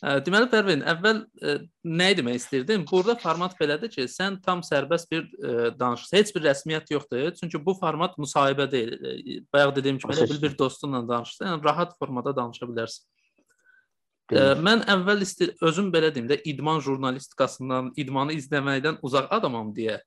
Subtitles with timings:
[0.00, 1.18] Deməli Pərvin, əvvəl
[1.84, 2.86] nə demək istəyirdin?
[2.88, 6.16] Burada format belədir ki, sən tam sərbəst bir ə, danışırsan.
[6.16, 7.34] Heç bir rəsmiyyət yoxdur.
[7.36, 8.94] Çünki bu format müsahibə deyil.
[9.52, 13.04] Bayaq dediyim kimi elə bil bir dostunla danışırsan, yəni rahat formada danışa bilərsən.
[14.32, 19.98] Ə, mən əvvəl istir özüm belə deyim də idman jurnalistikasından, idmanı izləməkdən uzaq adamam deyə.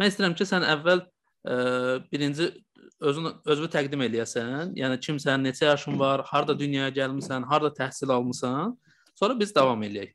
[0.00, 1.58] Mən istəyirəm ki, sən əvvəl ə,
[2.08, 2.48] birinci
[3.04, 4.72] özün özünü təqdim eləyəsən.
[4.80, 8.78] Yəni kimsən, neçə yaşın var, harda dünyaya gəlmisən, harda təhsil almısan?
[9.18, 10.14] Sonra biz davam eləyək.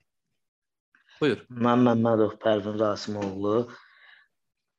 [1.22, 1.44] Buyur.
[1.50, 3.68] Mən Məmmədov Pərvin Rasimoğlu.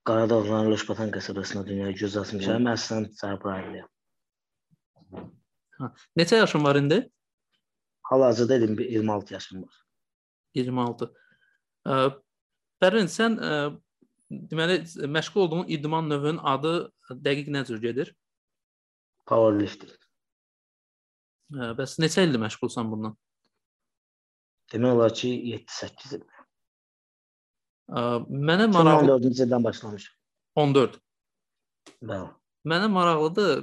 [0.08, 2.68] Qaradağ rayon Loşbatan qəsəbəsində dünyaya göz açmışam.
[2.72, 3.88] Əslən Cəbrayiliyəm.
[5.78, 5.90] Ha.
[6.18, 7.02] Neçə yaşın var indi?
[8.10, 9.74] Hal-hazırda 26 yaşım var.
[10.54, 11.10] 26.
[11.86, 11.98] Ə,
[12.80, 13.36] Pərvin, sən
[14.30, 14.80] deməli
[15.18, 16.72] məşğul olduğun idman növünün adı
[17.10, 18.14] dəqiq nə cür gedir?
[19.28, 19.92] Powerlifting.
[21.78, 23.16] Bəs neçə ildir məşğulsan bundan?
[24.72, 26.24] Demək olar ki 7-8 il.
[27.88, 30.14] Mənə maraqlı 14-cü ildən başlamışam.
[30.58, 30.98] 14.
[32.10, 32.28] Bəli.
[32.68, 33.62] Mənə maraqlıdır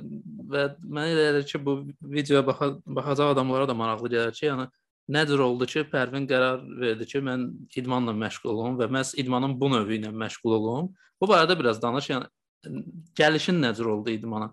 [0.50, 1.76] və mənə elə gəlir ki, bu
[2.16, 4.66] videoya baxa baxacaq adamlara da maraqlı gəlir ki, yəni
[5.14, 9.54] nə cür oldu ki, Pərvin qərar verdi ki, mən idmanla məşğul olum və məhz idmanın
[9.62, 10.94] bu növü ilə məşğul olum.
[11.22, 12.10] Bu barədə biraz danış.
[12.16, 12.82] Yəni
[13.20, 14.50] gəlişin nə cür oldu idmana?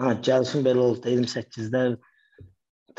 [0.00, 1.06] Ha, gəlişim belə oldu.
[1.06, 1.84] 28-də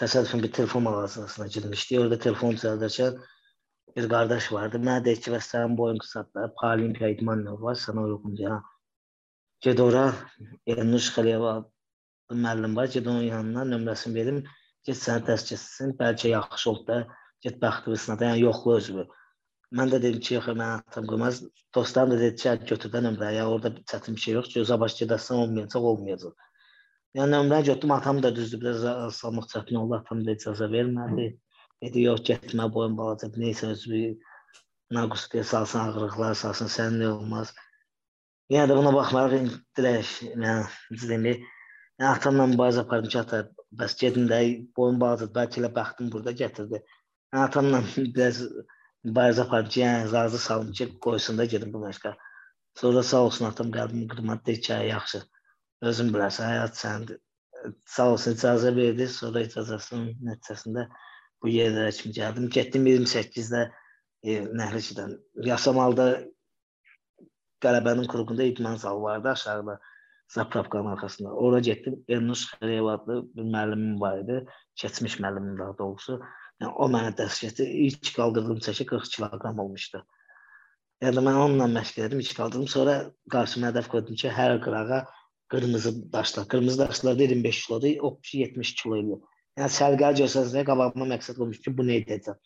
[0.02, 2.00] təsadüfən bir telefon mağazasına girmişdik.
[2.00, 3.18] Orada telefon çalarkən
[3.98, 4.78] bir qardaş vardı.
[4.88, 8.62] Mənə dedi ki, "Bəs sənin boyun qısadır, paralimpiya idman növü var, sənə uyğundur." Ya.
[9.62, 10.06] Get ora,
[10.68, 11.54] Elnuş Xəliyeva
[12.46, 14.40] müəllim var, get onun yanına nömrəsini verim.
[14.86, 16.98] Get səni təsdiq etsin, bəlkə yaxşı oldu da,
[17.46, 19.06] get bəxtlisinə də, yəni yoxla özünü.
[19.78, 21.44] Mən də dedim ki, yox, mən atam qoymaz.
[21.76, 25.40] Dostlarım da dedi ki, götür də nömrəyə, orada çətin bir şey yox, gözə baş gedəsən
[25.46, 26.34] olmayacaq, olmayacaq.
[27.14, 31.26] Yəni nömrəni götürdüm, atam da düzdür, biraz salmaq çətin oldu, atam da icazə vermədi.
[31.84, 34.00] Dedi, yox, getmə, boyun balaca, neysə özü
[34.98, 37.52] naqus deyə salsın, ağırlıqlar salsın, sənin nə olmaz.
[38.54, 41.44] Yəni də buna baxmayaraq dirək, yəni demək,
[42.02, 43.44] yəni atamla mübarizə apardım ki, ata,
[43.84, 44.40] bəs gedin də
[44.80, 46.82] boyun balacadır, bəlkə elə bəxtim burada gətirdi.
[47.30, 47.84] Yəni atamla
[48.18, 48.42] biraz
[49.06, 52.16] mübarizə apardım ki, yəni razı salım ki, qoysun da gedim bu məşqə.
[52.82, 55.24] Sonra sağ olsun atam qəlbimi qırmadı, dedi ki, yaxşı
[55.90, 57.22] özün bilərsən, həyat sənindir.
[57.88, 60.88] Sağ olsun icazə verdi, sonra icazəsinin nəticəsində
[61.44, 62.50] bu yerlərə kimi gəldim.
[62.52, 63.64] Getdim 28-də
[64.24, 65.18] e, Nəhlicidən.
[65.48, 66.08] Yasamalda
[67.64, 69.80] Qələbənin qurğunda idman zalı vardı aşağıda.
[70.34, 71.32] Zapravkanın arxasında.
[71.32, 72.04] Ora getdim.
[72.08, 74.46] Elnuş Xəliyev adlı bir müəllimim var idi.
[74.76, 76.20] Keçmiş müəllimim daha doğrusu.
[76.62, 77.68] Yəni, o mənə dərs keçdi.
[77.88, 80.04] İlk qaldırdığım çəki 40 kiloqram olmuşdu.
[81.04, 82.68] Yəni mən onunla məşq edirdim, ilk qaldırdım.
[82.76, 82.96] Sonra
[83.36, 85.04] qarşıma hədəf qoydum ki, hər qırağa
[85.50, 86.48] qırmızı daşlar.
[86.48, 89.20] Qırmızı daşlar 25 kilodur, o 70 kilo idi.
[89.60, 92.40] Yəni sərgəl göstərsəyə qabağıma məqsəd qoymuş ki, bu nə edəcəm.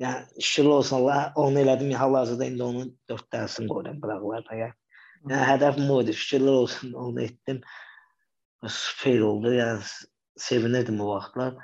[0.00, 1.92] Yəni şükür olsun Allah, onu elədim.
[2.02, 4.60] Hal-hazırda indi onun 4 dənəsini qoyuram qıraqlarda.
[4.62, 4.76] Yəni,
[5.32, 6.14] yəni hədəfim o idi.
[6.22, 7.60] Şükürlər olsun, onu etdim.
[9.02, 9.52] Fail oldu.
[9.58, 9.84] Yəni
[10.48, 11.58] sevinirdim o vaxtlar.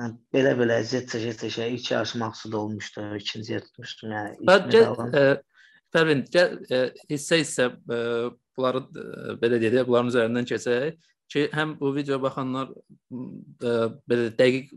[0.00, 4.14] Yəni belə-belə əziyyət çəkə-çəkə ilk yarış məqsud olmuşdu, ikinci yer tutmuşdum.
[4.16, 5.48] Yəni ilk
[5.94, 6.58] Pərvin, gəl
[7.10, 10.98] hissə-hissə bunları ə, belə deyək, bunların üzərindən keçək
[11.30, 13.74] ki, həm bu videoya baxanlar ə,
[14.10, 14.72] belə dəqiq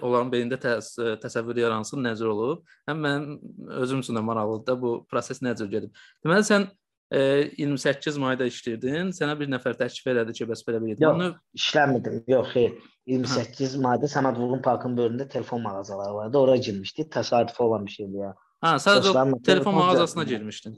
[0.00, 2.66] onların beynində təs təsəvvür yaransın necə olub.
[2.88, 5.94] Həm mənim özüm üçün də maraqlıdır da bu proses necə gedib.
[6.24, 6.68] Deməli sən
[7.12, 7.22] ə,
[7.58, 9.12] 28 mayda işləyirdin.
[9.16, 10.82] Sənə bir nəfər təklif elədi ki, bəs belə.
[10.94, 11.30] Yox, Onu...
[11.58, 12.22] işləmirdim.
[12.30, 12.76] Yox, xeyr.
[13.08, 13.82] 28 hə.
[13.84, 16.38] mayda Səməd Vurğun parkının böyründə telefon mağazaları vardı.
[16.38, 17.12] Ora girmişdik.
[17.12, 18.34] Təsadüfi olan bir şeydi ya.
[18.58, 20.74] Hə, sadəcə telefon, telefon mağazasına girmişdin.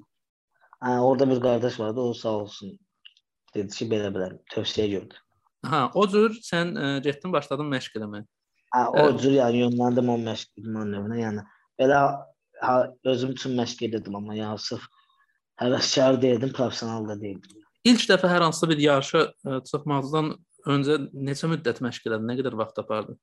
[0.84, 2.74] Hə, orada bir qardaş vardı, o sağ olsun.
[3.54, 5.16] Dedi ki, belə-belə tövsiyə gördü.
[5.66, 8.26] Hə, o cür sən ə, getdin, başladın məşq eləməyə.
[8.74, 11.18] Hə, o cür yəni yönləndim o məşq idman növünə.
[11.22, 11.46] Yəni
[11.80, 12.02] belə
[12.60, 12.76] ha,
[13.14, 14.86] özüm üçün məşq edirdim, amma yəni sırf
[15.60, 17.58] həvəskar deyildim, professional da deyildim.
[17.88, 20.34] İlk dəfə hər hansı bir yarışa ə, çıxmazdan
[20.68, 22.28] öncə neçə müddət məşq elədin?
[22.28, 23.20] Nə qədər vaxt tapardın?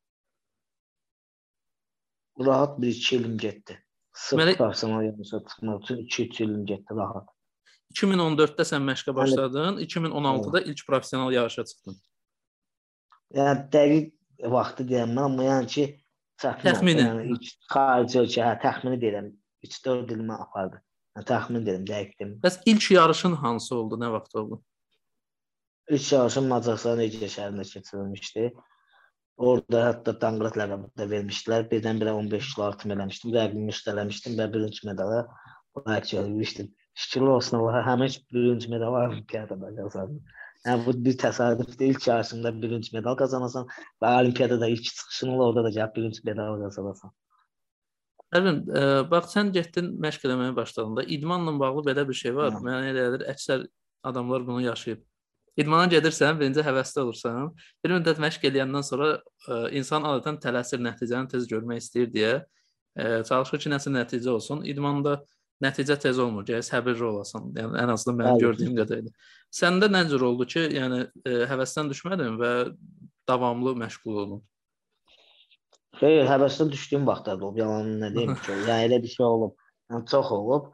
[2.41, 3.78] Rahat bir 2 ilim getdi.
[4.17, 7.28] Sırf Deməli, professional yarışa çıxmaq üçün 2-3 ilim getdi rahat.
[7.93, 11.99] 2014-də sən məşqə başladın, 2016-da ilk professional yarışa çıxdın.
[13.37, 15.85] Yəni dəqiq vaxtı deyəməm, amma yəni ki,
[16.41, 17.05] təxmini.
[17.05, 19.29] Yəni ilk xarici ölkə, hə, təxmini deyirəm.
[19.69, 20.81] 3-4 ilimi apardı.
[21.17, 22.41] Yəni təxmin deyirəm, dəqiq demir.
[22.47, 24.61] Bəs ilk yarışın hansı oldu, nə vaxt oldu?
[25.93, 28.49] İlk yarışım Macaristan Ege şəhərində keçirilmişdi.
[29.37, 31.67] Orada hətta Danqrat ləqəbi də vermişdilər.
[31.72, 33.34] Birdən-birə 15 kilo artım eləmişdim.
[33.35, 35.19] Rəqibimi üstələmişdim və birinci medala
[35.85, 36.72] layiq görmüşdüm.
[36.97, 40.23] Şükürlər olsun Allaha, həmin birinci medal olimpiyadada qazandım.
[40.66, 41.85] Yəni bu bir təsadüfdür.
[41.85, 43.67] İlk yarışında birinci medal qazanasan
[44.01, 47.13] və olimpiyadada ilk çıxışın orada da gəlib birinci medal qazanasan.
[48.35, 48.81] Əlvin, ə,
[49.11, 52.57] bax sən getdin məşq eləməyə başladığında idmanla bağlı belə bir şey var.
[52.57, 52.63] Hı.
[52.66, 53.67] Mənə elə gəlir, əksər
[54.09, 55.05] adamlar bunu yaşayıb.
[55.57, 57.49] İdmana gedirsən, birinci həvəsli olursan.
[57.83, 63.23] Bir müddət məşq eləyəndən sonra ə, insan adətən tələsir, nəticəni tez görmək istəyir deyə ə,
[63.25, 64.61] çalışır ki, nəsə nəticə olsun.
[64.69, 65.17] İdmanda
[65.65, 67.49] nəticə tez olmur, gərək səbirli olasan.
[67.57, 69.13] Yəni ən azından mənim gördüyüm qədərilə.
[69.61, 72.53] Səndə nə cür oldu ki, yəni ə, həvəsdən düşmədin və
[73.27, 74.45] davamlı məşğul oldun?
[75.97, 79.57] Xeyr, həvəsdən düşdüyüm vaxtlarda olub, yalanını nə deyim ki, yəni elə bir şey olub.
[79.89, 80.69] Yəni çox olub.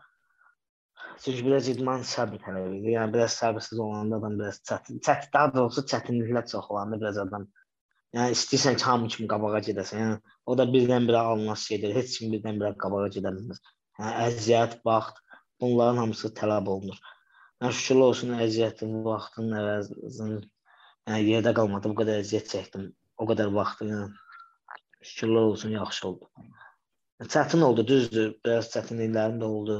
[1.22, 2.94] Çünki biraz idman səbr tələb edir.
[2.96, 7.48] Yəni biraz səbirsiz olanda adam biraz çətin, çətin daha doğrusu çətinliklər çox olanda biraz adam
[8.18, 10.02] yəni istəyirsən ki, hamı kimi qabağa gedəsən.
[10.04, 11.96] Yəni o da birdən-birə alınmaz şeydir.
[11.98, 13.62] Heç kim birdən-birə qabağa gedə bilməz.
[14.00, 15.22] Yəni əziyyət, vaxt,
[15.62, 17.00] bunların hamısı tələb olunur.
[17.64, 20.42] Yəni şükürlər olsun əziyyətin, vaxtın əvəzinin
[21.10, 21.94] yəni yerdə qalmadı.
[21.94, 22.90] Bu qədər əziyyət çəkdim.
[23.18, 24.10] O qədər vaxtı yəni
[25.12, 26.32] şükürlər olsun yaxşı oldu.
[27.34, 28.34] Çətin oldu, düzdür.
[28.46, 29.78] Biraz çətinliklərim də oldu.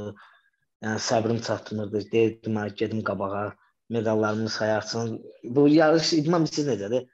[0.84, 2.00] Yəni səbrim çatmırdı.
[2.12, 3.54] Deyirdim, gedim qabağa,
[3.90, 5.24] medallarımı sayarsın.
[5.44, 7.06] Bu yarış idman bilirsiniz necədir?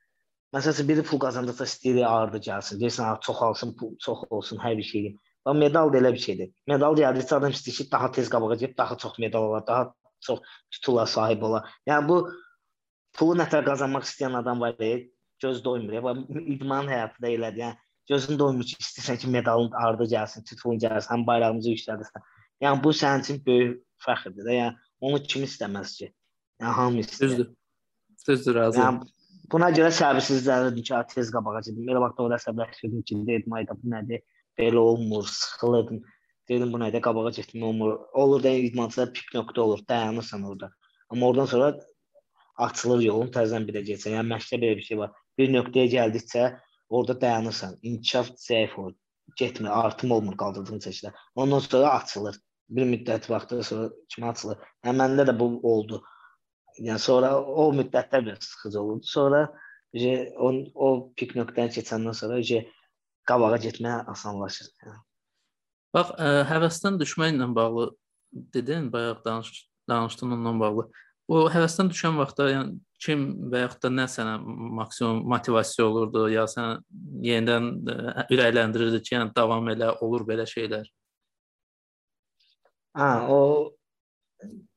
[0.55, 2.79] Məsələn, biri pul qazandıqsa istəyir ağırdı gəlsin.
[2.81, 5.11] Deyirsən, ha, çox alsın, pul çox olsun, hər bir şey.
[5.45, 6.49] Və medal da elə bir şeydir.
[6.71, 9.93] Medal gəldikcə adam istəyir ki, daha tez qabağa gedib, daha çox medal ola, daha
[10.25, 10.41] çox
[10.73, 11.61] titula sahib ola.
[11.91, 12.17] Yəni bu
[13.19, 15.03] pulu nətər qazanmaq istəyən adam var deyə
[15.45, 16.01] göz doymur.
[16.07, 16.15] Və
[16.55, 17.65] idman həyatı da elədir.
[17.67, 17.77] Yəni
[18.09, 22.29] gözün doymur ki, istəyirsən ki, medalın ardı gəlsin, titulun gəlsin, həm bayrağımızı yüksəldirsən.
[22.63, 24.55] Yəni bu sənin üçün böyük fəxrdir də.
[24.57, 26.09] Yəni onu kim istəməz ki?
[26.61, 27.31] Yəni hamı istəyir.
[27.31, 27.49] Düzdür.
[28.27, 28.99] Düzdür, razıyam.
[28.99, 31.85] Yəni buna görə səbirsizlənirdim ki, tez qabağa gedim.
[31.87, 34.25] Elə vaxt orada səbirləşirdim ki, dedim ayda bu nədir?
[34.59, 36.01] Belə olmur, sıxılırdım.
[36.51, 37.03] Dedim bu nədir?
[37.05, 37.95] Qabağa getmək olmur.
[38.23, 40.71] Olur da idmançılar pik nöqtə olur, dayanırsan orada.
[41.09, 41.69] Amma oradan sonra
[42.67, 44.17] açılır yolun, təzədən birə getsən.
[44.17, 45.15] Yəni məşqdə belə bir şey var.
[45.39, 46.49] Bir nöqtəyə gəldikcə
[46.89, 47.79] orada dayanırsan.
[47.81, 48.97] İnkişaf zəif olur.
[49.37, 51.15] Getmir, artım olmur qaldırdığın çəkilər.
[51.35, 54.59] Ondan sonra açılır bir müddət vaxtdan sonra kimi açılır.
[54.85, 56.01] Yəni məndə də bu oldu.
[56.79, 59.01] Yəni sonra o müddətdə biraz sıxıcı oldu.
[59.03, 59.47] Sonra
[60.37, 62.41] o, o pik nöqtəni keçəndən sonra
[63.29, 64.69] qabağa getmək asanlaşır.
[64.85, 64.99] Yəni.
[65.93, 67.89] Bax, ə, həvəsdən düşməklə bağlı
[68.53, 70.85] dedin, bayaq danış danışdın onunla bağlı.
[71.29, 74.35] O həvəsdən düşən vaxtda yəni kim və yaxud da nə sənə
[74.77, 76.79] maksimum motivasiya olurdu, ya sənə
[77.25, 80.89] yenidən ə, ürəkləndirirdi ki, yəni davam elə, olur belə şeylər.
[82.97, 83.39] Hə, o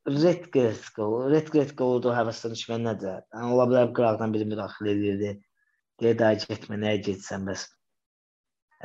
[0.06, 3.22] Redgrave Redgrave da həvəsdən düşmən nədir?
[3.32, 5.30] Yəni ola bilər qıraqdan biri müdaxilə edirdi.
[6.02, 7.64] Deyə daha getmə, nəyə getsən bəs.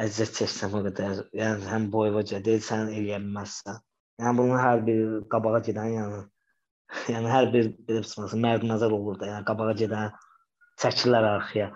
[0.04, 1.22] Əziyyət çəksən o qədər.
[1.42, 3.82] Yəni həm boyvaca deyil, sən eləyə bilməzsən.
[4.22, 5.04] Yəni bunun hər bir
[5.34, 6.22] qabağa gedən yəni
[7.14, 9.32] yəni hər bir belə çıxması mərd nəzər olur da.
[9.34, 10.20] Yəni qabağa gedən
[10.84, 11.72] çəkirlər arxaya.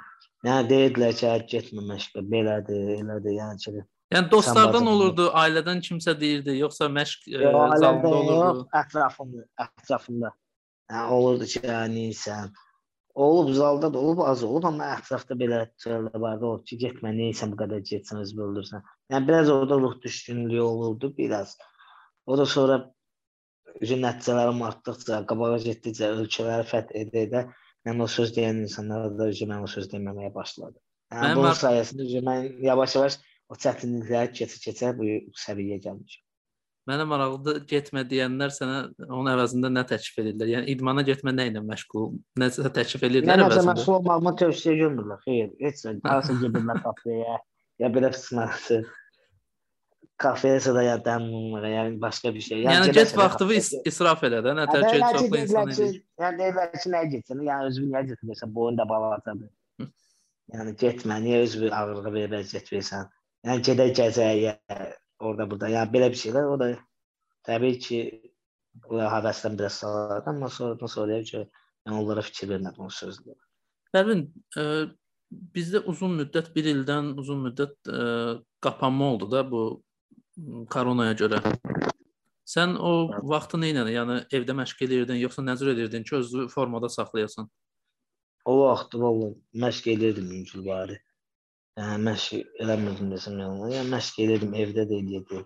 [0.48, 3.82] Yəni deyirdilər ki, getmə məşqə, belədir, elədir, yəni ki
[4.12, 7.40] Yəni dostlardan olurdu, ailədən kimsə deyirdi, yoxsa məşq e,
[7.80, 8.34] zalında olurdu?
[8.42, 10.32] Yox, ətrafında, ətrafında.
[10.92, 12.52] Yəni olurdu ki, yəni sən
[13.16, 17.54] olub zalda da olub, az olub, amma ətrafda belə şeylər vardı, o ki, getmə, nəysən
[17.54, 18.84] bu qədər getsən, özünü öldürsən.
[19.14, 21.58] Yəni biraz orada ruh düşkünlüyü olurdu, biraz.
[22.26, 22.82] O da sonra
[23.80, 27.48] üzü nəticələrim artdıqca, qabağa getdikcə, ölkələri fəth edə-edə
[27.88, 30.78] mən o söz deyən insanlara da üzü mən o söz deməməyə başladı.
[31.12, 33.18] Yəni, bunun sayəsində üzü mən yavaş-yavaş
[33.52, 35.08] o çətinlikləri keçə-keçə bu
[35.44, 36.28] səviyyəyə gəlmişəm.
[36.90, 40.50] Mənə maraqlıdır, getmə deyənlər sənə onun əvəzində nə təklif edirlər?
[40.56, 42.08] Yəni idmana getmə nə ilə məşğul?
[42.42, 43.60] Nəsə təklif edirlər əvəzində?
[43.60, 45.22] Nəsə məşğul olmağıma tövsiyə görmürlər.
[45.28, 45.94] Xeyr, heç nə.
[46.08, 47.38] Harasa gedirlər kafeyə,
[47.84, 48.80] ya belə qisməsi.
[50.22, 52.66] Kafeyə da ya dəmməyə, yəni başqa bir şey.
[52.66, 55.96] Yəni, yəni get vaxtını is israf elə də, nə tər ki, çoxlu insan edir.
[56.22, 57.48] Yəni deyirlər ki, nəyə getsən?
[57.48, 58.54] Yəni özünü niyə getmirsən?
[58.58, 59.50] Boyun da balacadır.
[60.58, 63.10] yəni getmə, niyə özünü ağırlığa verə vəziyyət versən?
[63.48, 64.56] Yəni gedək gəzəyə
[65.22, 65.70] orada burada.
[65.74, 66.72] Yəni belə bir şeylər o da
[67.48, 68.02] təbii ki
[68.88, 71.44] o həvəsdən biraz salar, amma sonradan sonraya ki,
[71.88, 73.36] yəni onlara fikir vermədim o sözlə.
[73.92, 74.66] Pərvin, ə,
[75.56, 78.04] bizdə uzun müddət, 1 ildən uzun müddət ə,
[78.64, 79.64] qapanma oldu da bu
[80.72, 81.42] koronaya görə.
[82.48, 82.94] Sən o
[83.32, 87.50] vaxtı nə ilə, yəni evdə məşq edirdin, yoxsa nəzər edirdin ki, özünü formada saxlayasan?
[88.46, 90.98] O vaxt vallahi məşq edirdim mümkün bari.
[91.80, 93.72] Yəni məşq eləmirdim desəm yalan.
[93.72, 95.46] Yəni məşq edirdim, evdə də edirdim.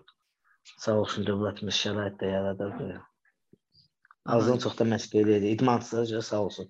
[0.82, 2.96] Sağ olsun dövlətimiz şərait də yaradırdı.
[4.34, 5.52] Azdan çox da məşq edirdi.
[5.54, 6.68] İdmançılara görə sağ olsun.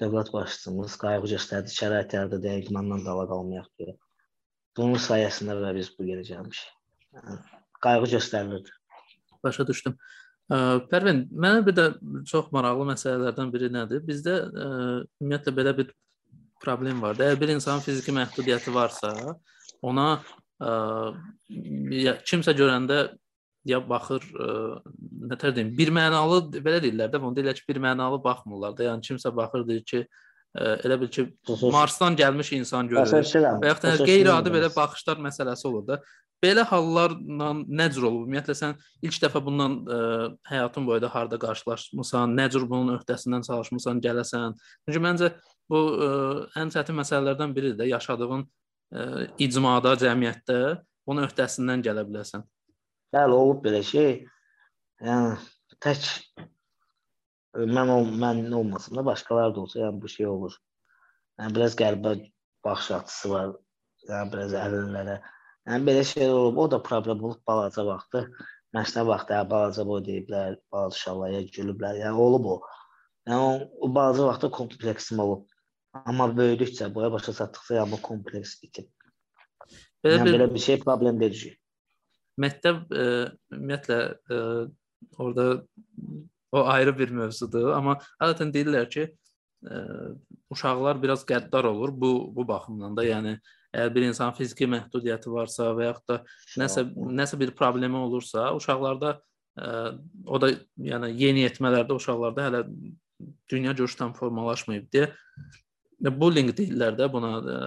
[0.00, 3.96] Dövlət başçımız qayğı göstərdi, şərait yaradırdı, yəni idmandan dala qalmayaq deyə.
[4.76, 6.72] Bunun sayəsində və biz bu yerə gəlmişik.
[7.16, 7.36] Yəni,
[7.84, 8.74] qayğı göstərilirdi.
[9.44, 9.96] Başa düşdüm.
[10.92, 11.86] Pərvin, mənə bir də
[12.32, 14.04] çox maraqlı məsələlərdən biri nədir?
[14.08, 14.66] Bizdə ə,
[15.20, 15.88] ümumiyyətlə belə bir
[16.66, 17.14] problem var.
[17.14, 19.14] Əgər bir insanın fiziki məhdudiyyəti varsa,
[19.86, 20.08] ona
[21.92, 23.00] ya, kimsə görəndə
[23.66, 24.52] ya baxır ə,
[25.30, 28.86] nə tər deyim, bir mənalı belə deyirlər də, onu deyirlər ki, bir mənalı baxmırlar da.
[28.90, 30.04] Yəni kimsə baxır deyir ki,
[30.54, 31.26] ə, elə bil ki,
[31.74, 33.10] Marsdan gəlmiş insan görür.
[33.10, 35.98] Və yaxud da qeyri-adi belə baxışlar məsələsi olur da.
[36.44, 38.26] Belə hallarla nə cür olur?
[38.28, 40.00] Ümumiyyətlə sən ilk dəfə bundan ə,
[40.52, 44.54] həyatın boyunda harda qarşılaşmısan, nə cür bunun öhdəsindən çalışmısan, gələsən?
[44.86, 45.32] Çünki məncə
[45.70, 46.10] bu ə,
[46.60, 49.06] ən çətin məsələlərdən biridir də, yaşadığın ə,
[49.46, 50.58] icmada, cəmiyyətdə
[51.06, 52.44] bunun öhdəsindən gələ biləsən.
[53.14, 54.20] Bəli, olub belə şey.
[55.04, 55.36] Yəni
[55.82, 56.06] tək
[57.56, 60.56] mən ol, mən olmasam da başqaları da olsa, yəni bu şey olur.
[61.40, 62.14] Yəni biraz qəribə
[62.64, 63.54] baxış açısı var.
[64.08, 65.16] Yəni biraz əlillərə.
[65.68, 66.60] Yəni belə şeylər olub.
[66.62, 68.24] O da problem olub balaca vaxtı.
[68.76, 72.00] Məşqə vaxtı hə, balaca boy deyiblər, balaca uşaqlara gülüblər.
[72.02, 72.56] Yəni olub o.
[73.28, 75.46] Yəni o, o balaca vaxtda kompleksim olub.
[76.04, 78.90] Amma böyüdükcə, boya başa çatdıqca yəni bu kompleks itib.
[80.04, 81.54] Belə, yəni, bir, belə bir şey problem deyil
[82.40, 83.04] məktəb e,
[83.54, 83.98] ümumiyyətlə
[84.30, 84.40] e,
[85.18, 85.46] orada
[86.52, 90.08] o ayrı bir mövzudur, amma adətən deyirlər ki, ə, e,
[90.52, 93.06] uşaqlar biraz qəddar olur bu bu baxımdan da.
[93.06, 93.36] Yəni
[93.72, 96.20] əgər bir insanın fiziki məhdudiyyəti varsa və yaxud da
[96.60, 96.86] nəsə
[97.22, 99.16] nəsə bir problemi olursa, uşaqlarda
[99.56, 99.72] ə,
[100.26, 100.52] o da
[100.92, 102.64] yəni yeniyetmələrdə uşaqlarda hələ
[103.50, 105.10] dünya görüş tam formalaşmayıb deyə
[106.00, 107.60] bullying deyirlər də buna ə,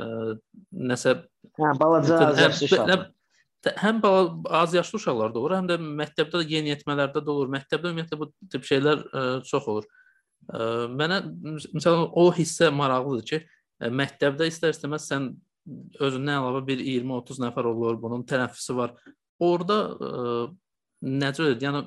[0.92, 1.16] nəsə
[1.60, 3.08] hə balaca azyaşlı uşaqlar
[3.66, 4.02] həm
[4.50, 7.50] az yaşlı uşaqlarda olur, həm də məktəbdə də yeniyetmələrdə də olur.
[7.52, 9.88] Məktəbdə ümumiyyətlə bu tip şeylər ə, e, çox olur.
[10.48, 11.20] Ə, e, mənə
[11.76, 15.30] məsələn o hissə maraqlıdır ki, ə, e, məktəbdə istər-istəməz sən
[16.00, 18.96] özündən əlavə bir 20-30 nəfər olur, bunun tənəffüsü var.
[19.44, 19.78] Orda
[21.04, 21.60] necə edir?
[21.68, 21.84] Yəni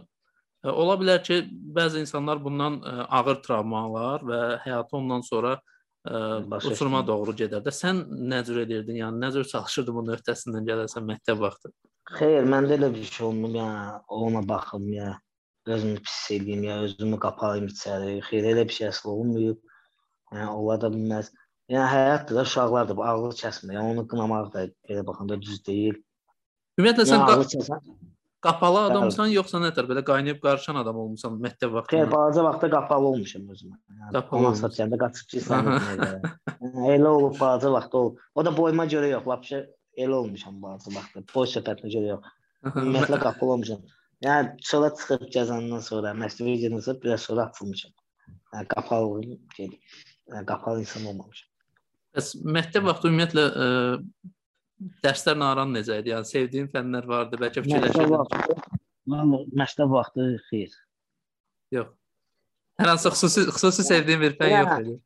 [0.71, 1.41] ola bilər ki,
[1.75, 5.57] bəzi insanlar bundan ağır travmalar və həyatı ondan sonra
[6.05, 7.07] Başa uçuruma işləyim.
[7.07, 7.71] doğru gedər də.
[7.71, 8.97] Sən nə cür edirdin?
[9.05, 11.71] Yəni nə cür çalışırdın bunun öhdəsindən gələsən məktəb vaxtı?
[12.19, 13.55] Xeyr, məndə elə bir şey olmur.
[13.55, 15.13] Yəni ona baxım ya,
[15.67, 18.17] özümü pis eləyim ya, özümü qapalayım içəri.
[18.27, 19.63] Xeyr, elə bir şey əsl olmayıb.
[20.33, 21.31] Yəni ola da bilməz.
[21.71, 23.77] Yəni həyatdır da, uşaqlardır, bu ağlı kəsmir.
[23.79, 26.03] Yəni onu qınamaq da belə baxanda düz deyil.
[26.81, 27.93] Ümumiyyətlə sən yəni, kəsən...
[28.43, 32.03] qapalı adamsan yoxsa nətər belə qaynayıb qarışan adam olmusan məktəb vaxtında?
[32.03, 33.79] Xeyr, balaca vaxtda qapalı olmuşam özümə.
[34.17, 35.71] Qapalı satacağında qaçıb keçsən.
[36.95, 38.21] elə olub balaca vaxtda olub.
[38.35, 39.65] O da boyuma görə yox, lap şey
[40.05, 41.25] elə olmuşam balaca vaxtda.
[41.35, 42.35] Boy söhbətinə görə yox.
[42.73, 43.87] Ümumiyyətlə qapalı olmuşam.
[44.27, 47.95] Yəni çölə çıxıb gəzəndən sonra, məktəbə gedəndən sonra biraz sonra atılmışam.
[48.53, 49.25] Yəni qapalı
[49.57, 49.73] şey,
[50.35, 51.49] yəni qapalı insan olmamışam.
[52.13, 53.67] Bəs məktəb vaxtı ümumiyyətlə ə,
[55.05, 56.13] dərslərlə aran necə idi?
[56.13, 58.81] Yəni sevdiyin fənlər vardı, bəlkə fikirləşirdin.
[59.13, 60.75] Mən məktəb vaxtı xeyr.
[61.75, 61.95] Yox.
[62.81, 64.99] Hər hansı xüsusi xüsusi sevdiyin bir fən yox idi.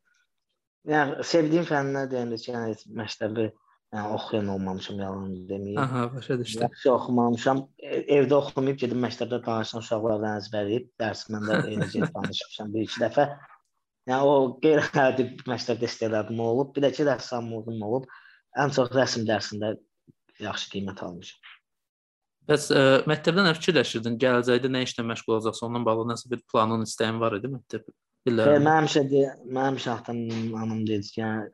[0.87, 3.47] Yəni sevdiyim fənlər deyəndə ki, yəni məktəbi
[3.95, 5.79] yəni oxuyan olmamışam, yalan deməyim.
[5.81, 6.61] Aha, başa düşdüm.
[6.67, 7.61] Yaxşı oxumamışam.
[7.79, 11.59] E, evdə oxumayıb gedib məktəbdə danışan uşaqlarla əzbərləyib dərsimdə
[11.91, 13.27] şey danışmışam bir iki dəfə.
[14.07, 18.07] Yəni o qeyri-adi məktəbdə istedadım olub, bir də ki rəssamlığım olub.
[18.57, 19.75] Ən çox rəsm dərsində
[20.41, 21.53] yaxşı qiymət almışam.
[22.47, 24.17] Bəs ə, e, məktəbdə nə fikirləşirdin?
[24.21, 25.67] Gələcəkdə nə işlə məşğul olacaqsan?
[25.67, 27.87] Onunla bağlı nəsə bir planın, istəyin var idi məktəb?
[28.27, 28.63] Bilirəm.
[28.63, 29.03] Mən həmişə
[29.45, 30.21] mən həmişə atam
[30.61, 31.49] anam dedi ki, yəni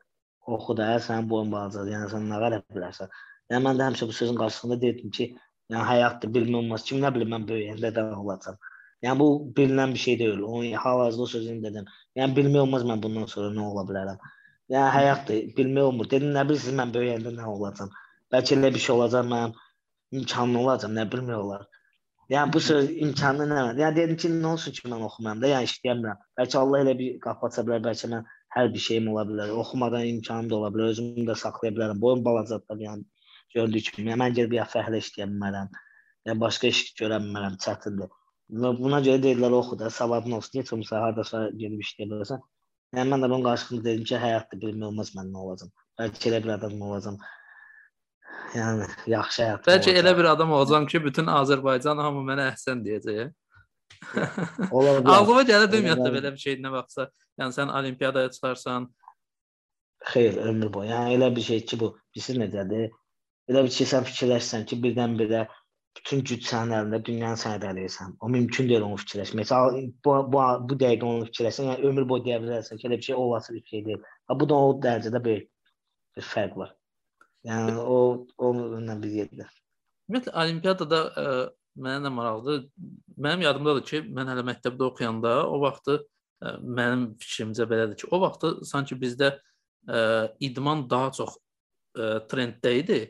[0.54, 3.10] oxu da, sənin boyun balacadır, yəni sən nə görə bilərsən.
[3.50, 5.28] Yəni mən də həmişə bu sözün qarşısında dedim ki,
[5.74, 6.86] yəni həyatdır, bilmə olmaz.
[6.88, 8.60] Kim nə bilir mən böyüyəndə də olacağam.
[9.04, 10.40] Yəni bu bilinən bir şey deyil.
[10.46, 11.90] Onu hal-hazırda sözünü dedim.
[12.16, 14.22] Yəni bilmək olmaz mən bundan sonra nə ola bilərəm.
[14.72, 16.08] Yəni həyatdır, bilmək olmur.
[16.10, 17.90] Dedim nə bilirsiniz mən böyüyəndə nə olacam?
[18.32, 19.52] Bəlkə elə bir şey olacaq mənim
[20.18, 21.66] imkanlı olacam, nə bilmək olar.
[22.32, 23.58] Yəni bu söz imkanlı nə?
[23.82, 26.22] Yəni dedim ki, nə olsun ki mən oxumayam da, yəni işləyirəm.
[26.40, 28.24] Bəlkə Allah elə bir qapı aça bilər, bəlkə mən
[28.56, 29.52] hər bir şeyim ola bilər.
[29.64, 32.00] Oxumadan imkanım da ola bilər, özümü də saxlaya bilərəm.
[32.06, 33.04] Boyum balacadır, yəni
[33.56, 34.08] gördüyü kimi.
[34.14, 35.76] Yəni, mən gedib ya fəhlə işləyə bilmərəm.
[36.30, 38.08] Ya başqa iş görə bilmərəm, çətindir.
[38.80, 40.60] Buna görə deyirlər oxu da, savadın olsun.
[40.62, 42.40] Heç olmasa hardasa gedib işləyə bilərsən.
[42.94, 45.70] Yəni mən də bunun qarşılığında dedim ki, həyatda bilmək olmaz mən nə olacam.
[45.98, 47.16] Bəlkə elə bir adam olacam.
[48.54, 49.64] Yəni yaxşı həyat.
[49.66, 50.02] Bəlkə olacaq.
[50.02, 53.32] elə bir adam olacam ki, bütün Azərbaycan hamı mənə əhsən deyəcək.
[54.70, 55.10] Ola bilər.
[55.16, 57.08] Ağlıma gəlir ümumiyyətlə belə bir şey nə vaxtsa.
[57.40, 58.88] Yəni sən olimpiyadaya çıxarsan.
[60.12, 60.90] Xeyr, ömür boyu.
[60.92, 62.90] Yəni elə bir şey ki, bu bilirsiz necədir?
[63.50, 65.46] Elə bir şey sən fikirləşsən ki, birdən-birə
[65.96, 68.16] bütün güc sənin əlində, dünyanı sənə ələyirsən.
[68.20, 69.44] O mümkün deyil onu fikirləşmək.
[69.44, 73.08] Məsələn, bu bu bu dəqiqə onu fikirləşsən, yəni ömür boyu deyə bilərsən ki, elə bir
[73.08, 74.08] şey olası bir şey deyil.
[74.28, 75.46] Ha bu da o dərəcədə böyük
[76.16, 76.74] bir fərq var.
[77.48, 77.98] Yəni o
[78.48, 79.46] onunla bir yerdə.
[80.08, 81.36] Ümumiyyətlə olimpiyadada ə,
[81.86, 82.66] mənə də maraqlıdır.
[83.26, 88.20] Mənim yadımdadır ki, mən hələ məktəbdə oxuyanda o vaxtı ə, mənim fikrimcə belədir ki, o
[88.24, 90.00] vaxtı sanki bizdə ə,
[90.44, 93.00] idman daha çox ə, trenddə idi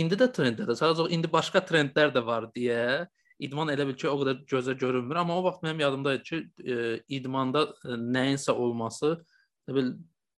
[0.00, 0.76] indi də trenddədir.
[0.78, 3.06] Sadəcə indi başqa trendlər də var deyə
[3.38, 6.76] idman elə bil ki, o qədər gözə görünmür, amma o vaxt mənim yadımdadır ki, e,
[7.18, 9.14] idmanda e, nəyinsə olması,
[9.68, 9.92] nə bil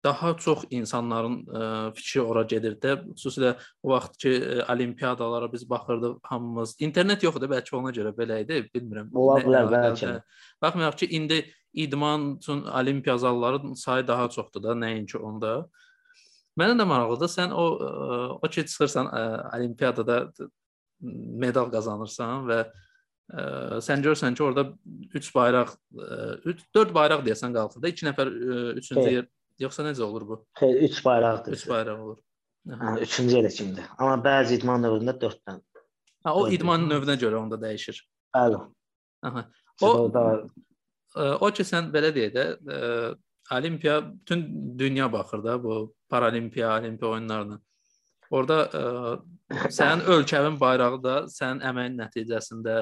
[0.04, 2.94] daha çox insanların ə, fikri ora gedirdi.
[3.18, 3.50] Xüsusilə
[3.84, 6.72] o vaxt ki, ə, olimpiyadalara biz baxırdıq hamımız.
[6.86, 9.10] İnternet yox idi, bəlkə ona görə belə idi, bilmirəm.
[9.12, 10.14] Ola bilər bəlkə.
[10.64, 11.42] Baxmayaraq ki, indi
[11.84, 15.52] idman üçün olimpiya zallarının sayı daha çoxdur da, nəinki onda.
[16.60, 17.32] Mənə də maraqlıdır.
[17.32, 17.64] Sən o
[18.36, 19.24] o ki çıxırsan ə,
[19.56, 20.20] olimpiyadada
[21.00, 24.66] medal qazanırsan və ə, sən görsən ki, orada
[25.14, 25.74] 3 bayraq
[26.44, 28.32] 3 4 bayraq deyəsən qalxır da 2 nəfər
[28.82, 30.40] 3-cü yer yoxsa necə olur bu?
[30.60, 31.56] Xeyr, 3 bayraqdır.
[31.58, 32.20] 3 bayraq olur.
[32.68, 33.88] Hə, 3-cü yerə kimdir?
[33.98, 35.84] Amma bəzi idman növündə 4 dənə.
[36.26, 38.02] Ha, o idman növünə görə onda dəyişir.
[38.36, 38.60] Bəli.
[39.24, 39.46] Aha.
[39.82, 40.24] O da
[41.40, 42.44] o ki sən belə deyək də,
[43.56, 47.60] olimpiya bütün dünya baxır da bu paralimpiya, olimpiya oyunlarına.
[48.30, 48.82] Orda ə,
[49.74, 52.76] sənin ölkənin bayrağı da sənin əməyin nəticəsində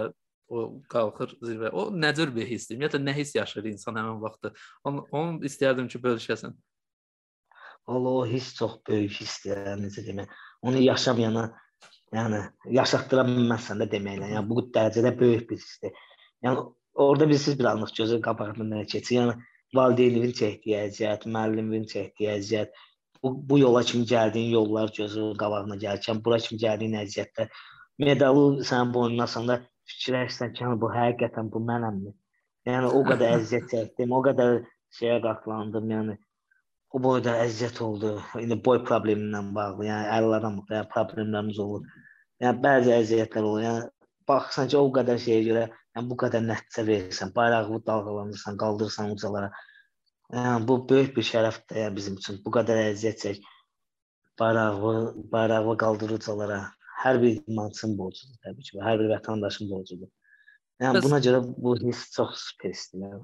[0.48, 1.70] o qalxır zirvə.
[1.72, 2.76] O nə cür bir hissdir?
[2.76, 4.52] Ümumiyyətlə nə hiss yaşayır insan həmin vaxtda?
[4.88, 6.56] Onu, onu istərdim ki, bölüşəsən.
[7.88, 10.32] Valla o hiss çox böyük hissdir, yəni, necə demək.
[10.68, 11.44] Onu yaşamayana,
[12.16, 12.42] yəni
[12.80, 14.32] yaşatdıra bilməzsən də deməklə.
[14.34, 15.96] Yəni bu dərəcədə böyük bir hissdir.
[16.44, 16.64] Yəni
[17.04, 19.20] orada biz siz bir anlıq gözü qabağından keçir.
[19.20, 19.38] Yəni
[19.76, 22.78] valideynin çəkdiyi əziyyət, müəllimin çəkdiyi əziyyət,
[23.22, 27.50] bu, bu yola kimi gəldiyin yollar gözünün qabağına gəlirkən, bura kimi gəldiyin əziyyətlər
[27.98, 29.58] medalı sənin boynuna asanda
[29.90, 32.14] fikirləşsən ki, bu həqiqətən bu mənəmmi?
[32.68, 34.58] Yəni o qədər əziyyət çəkdim, o qədər
[34.98, 36.16] şeyə qatlandım, yəni
[36.92, 38.14] o boyda əziyyət oldu.
[38.40, 41.84] İndi boy problemindən bağlı, yəni əllərdən yəni problemlərimiz olur.
[42.42, 43.64] Yəni bəzi əziyyətlər olur.
[43.66, 43.86] Yəni
[44.28, 45.64] baxsan ki, o qədər şeyə görə,
[45.98, 49.50] yəni bu qədər nəticə verirsən, bayrağı dalğalandırsan, qaldırırsan ucalara.
[50.32, 52.42] Yəni bu böyük bir şərəfdir yəni, bizim üçün.
[52.44, 53.40] Bu qədər əziyyət çək,
[54.38, 56.60] bayrağı, bayrağı qaldırır ucalara.
[57.02, 60.10] Hər bir idmançının borcudur təbii ki, hər bir vətəndaşın borcudur.
[60.82, 63.04] Yəni bəs, buna görə bu hiss çox spesdir.
[63.06, 63.20] Yəni.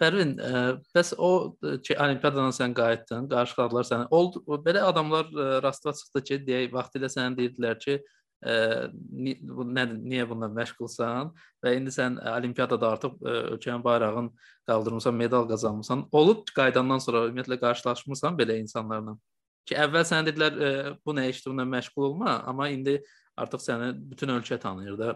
[0.00, 0.60] Fərvin, ə,
[0.96, 1.30] bəs o
[1.62, 4.08] ki, olimpiyadan sən qayıtdın, qarşıladılar səni.
[4.10, 7.98] Oldu belə adamlar ə, rastına çıxdı ki, deyək, vaxtilə sənə deyirdilər ki,
[8.44, 11.30] bu nədir, niyə bununla məşğulsan
[11.64, 14.30] və indi sən olimpiyadada artıq ə, ölkənin bayrağını
[14.68, 16.06] qaldırmısan, medal qazanmısan.
[16.12, 19.16] Olub qayıdandan sonra ümumiyyətlə qarşılaşmısan belə insanlarla?
[19.64, 20.72] Ki əvvəl sənə dedilər ə,
[21.06, 22.98] bu nə işdir, bununla məşğul olma, amma indi
[23.40, 25.14] artıq səni bütün ölkə tanıyır da.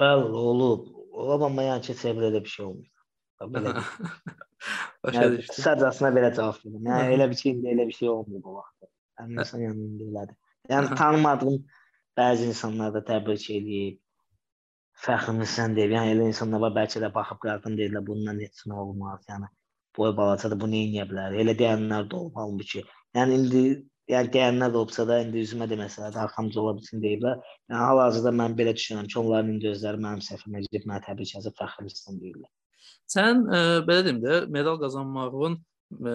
[0.00, 0.90] Bəli, olub.
[1.48, 2.90] Amma yəni keçə belə də bir şey olmur.
[3.52, 3.72] Belə.
[5.04, 5.62] Başa yəni, düşdüm.
[5.62, 6.90] Sadəcəsinə belə cavab verirəm.
[6.90, 8.90] Yəni elə bir şey indi elə bir şey olmur bu vaxtda.
[9.20, 10.38] Yəni insan yanında elədir.
[10.72, 11.58] Yəni tanımadığım
[12.16, 13.98] Bəzi insanlar da təbrik eləyib,
[15.04, 15.92] fəxrlisən deyib.
[15.96, 19.26] Yəni elə insanlar var, bəlkə də baxıb qalxın deyirlər, bundan heç nə olmaz.
[19.28, 19.50] Yəni
[19.98, 21.36] boy balacadır, bu nə edə bilər?
[21.42, 22.84] Elə deyənlər də olub halbuki.
[23.16, 23.62] Yəni indi
[24.12, 27.40] yəni deyənlər də olsa da indi üzümə deməsələr də arxamca ola bilsin deyiblər.
[27.70, 31.56] Yəni hal-hazırda mən belə düşünürəm ki, onların indi özləri mənim səhvimə gedib mənə təbrik yazıb
[31.60, 32.52] fəxrlisən deyirlər.
[33.10, 36.14] Sən ə, e, belə deyim də, medal qazanmağın ə,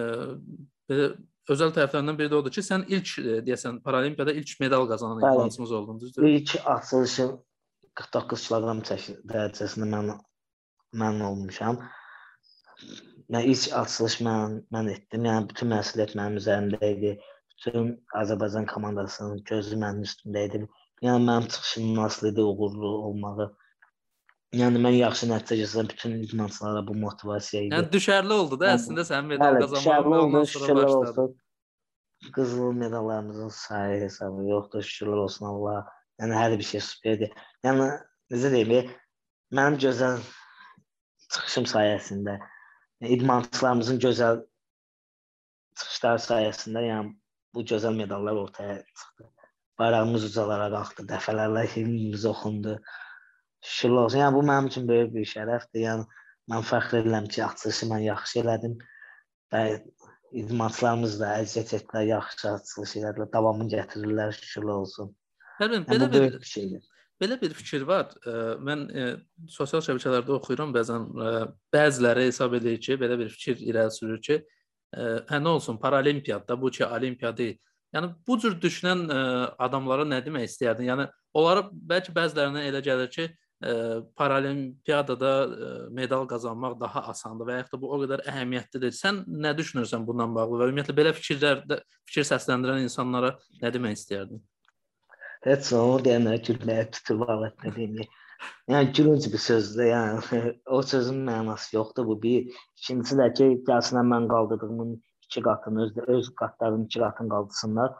[0.90, 1.12] belə
[1.50, 5.72] özəl tərəflərindən biri də odur ki, sən ilk e, deyəsən paralimpiyada ilk medal qazanan idmançımız
[5.78, 6.28] oldun, düzdür?
[6.28, 7.32] İlk açılışım
[8.00, 10.12] 49 kiloqram dərəcəsində mən
[11.02, 11.80] mən olmuşam.
[13.32, 15.26] Mən ilk açılış mən mən etdim.
[15.30, 17.16] Yəni bütün məsuliyyət mənim üzərimdə idi.
[17.54, 20.62] Bütün Azərbaycan komandasının gözü mənim üstümdə idi.
[21.02, 23.50] Yəni mənim çıxışım nasıl idi, uğurlu olmağı
[24.52, 27.72] Yəni mən yaxşı nəticə göstərsəm bütün idmançılara bu motivasiya idi.
[27.72, 31.24] Yəni düşərli oldu da əslində sənin medal qazanmağın ondan sonra başladı.
[32.34, 35.86] Qızıl medallarımızın sayı hesabı yoxdur, şükürlər olsun Allah.
[36.20, 37.32] Yəni hər bir şey superdir.
[37.64, 37.88] Yəni
[38.34, 38.90] necə deyim,
[39.56, 40.20] mənim gözəl
[41.32, 42.36] çıxışım sayəsində,
[43.16, 44.42] idmançılarımızın gözəl
[45.80, 47.14] çıxışları sayəsində, yəni
[47.54, 49.30] bu gözəl medallar ortaya çıxdı.
[49.80, 52.76] Bayrağımız ucalara qalxdı, dəfələrlə himnimiz oxundu.
[53.62, 54.22] Şükürlər olsun.
[54.22, 55.84] Yəni bu mənim üçün böyük bir şərəfdir.
[55.86, 56.06] Yəni
[56.50, 58.78] mən fəxr edirəm ki, açılışı mən yaxşı elədim
[59.54, 59.62] və
[60.42, 65.12] idmançılarımız da əziyyət etdilər, yaxşı açılış elədilər, davamını gətirirlər, şükürlər olsun.
[65.60, 66.88] Hərmin, yəni, belə bir, bir şeydir.
[67.22, 68.14] Belə bir fikir var.
[68.66, 69.02] Mən e,
[69.52, 71.34] sosial şəbəkələrdə oxuyuram, bəzən e,
[71.74, 74.40] bəziləri hesab edir ki, belə bir fikir irəli sürür ki,
[74.96, 77.60] e, hə nə olsun, paralimpiyada bu ki, olimpiya deyil.
[77.92, 79.22] Yəni bu cür düşünən ə,
[79.60, 80.86] adamlara nə demək istəyərdin?
[80.88, 81.04] Yəni
[81.36, 83.26] onlara bəlkə bəzilərinə elə gəlir ki,
[84.18, 85.32] paralimpiyadada
[85.90, 88.94] medal qazanmaq daha asandır və yaxud da bu o qədər əhəmiyyətlidir.
[88.96, 91.78] Sən nə düşünürsən bundan bağlı və ümumiyyətlə belə fikirlərdə
[92.10, 94.42] fikir səsləndirən insanlara nə demək istəyərdin?
[95.46, 98.02] Heç o deyənlər gülməyə tutur vəllətlə deyim.
[98.70, 99.88] Yəni gülünc bir sözdür.
[99.90, 102.50] Yəni o sözün mənası yoxdur bu bir.
[102.78, 104.96] İkincisi də ki, gəlsinlər mən qaldırdığımın
[105.26, 107.94] iki qatını öz öz qatlarının iki qatını qaldırsınlar.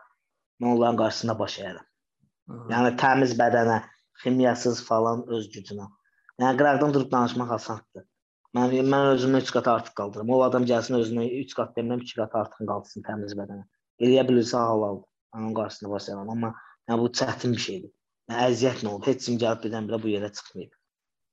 [0.63, 1.87] mən onların qarşısında baş əyərəm.
[2.71, 3.79] Yəni təmiz bədənə,
[4.23, 5.87] ximiyasız falan öz gücünə.
[6.41, 8.05] Yəni qıraqdan durub danışmaq asandır.
[8.57, 10.31] Mən mən özümü 3 qat artıq qaldırım.
[10.35, 13.65] O adam gəlsin özünə 3 qat demirəm, 2 qat artıq qaldırsın təmiz bədənə.
[14.03, 15.09] Eləyə bilirsə halaldır.
[15.37, 16.51] Onun qarşısında baş əyərəm, amma
[16.91, 17.93] yəni bu çətin bir şeydir.
[18.31, 19.07] Yəni əziyyət nə olub?
[19.09, 20.75] Heç kim gəlib birdən-birə bu yerə çıxmayıb.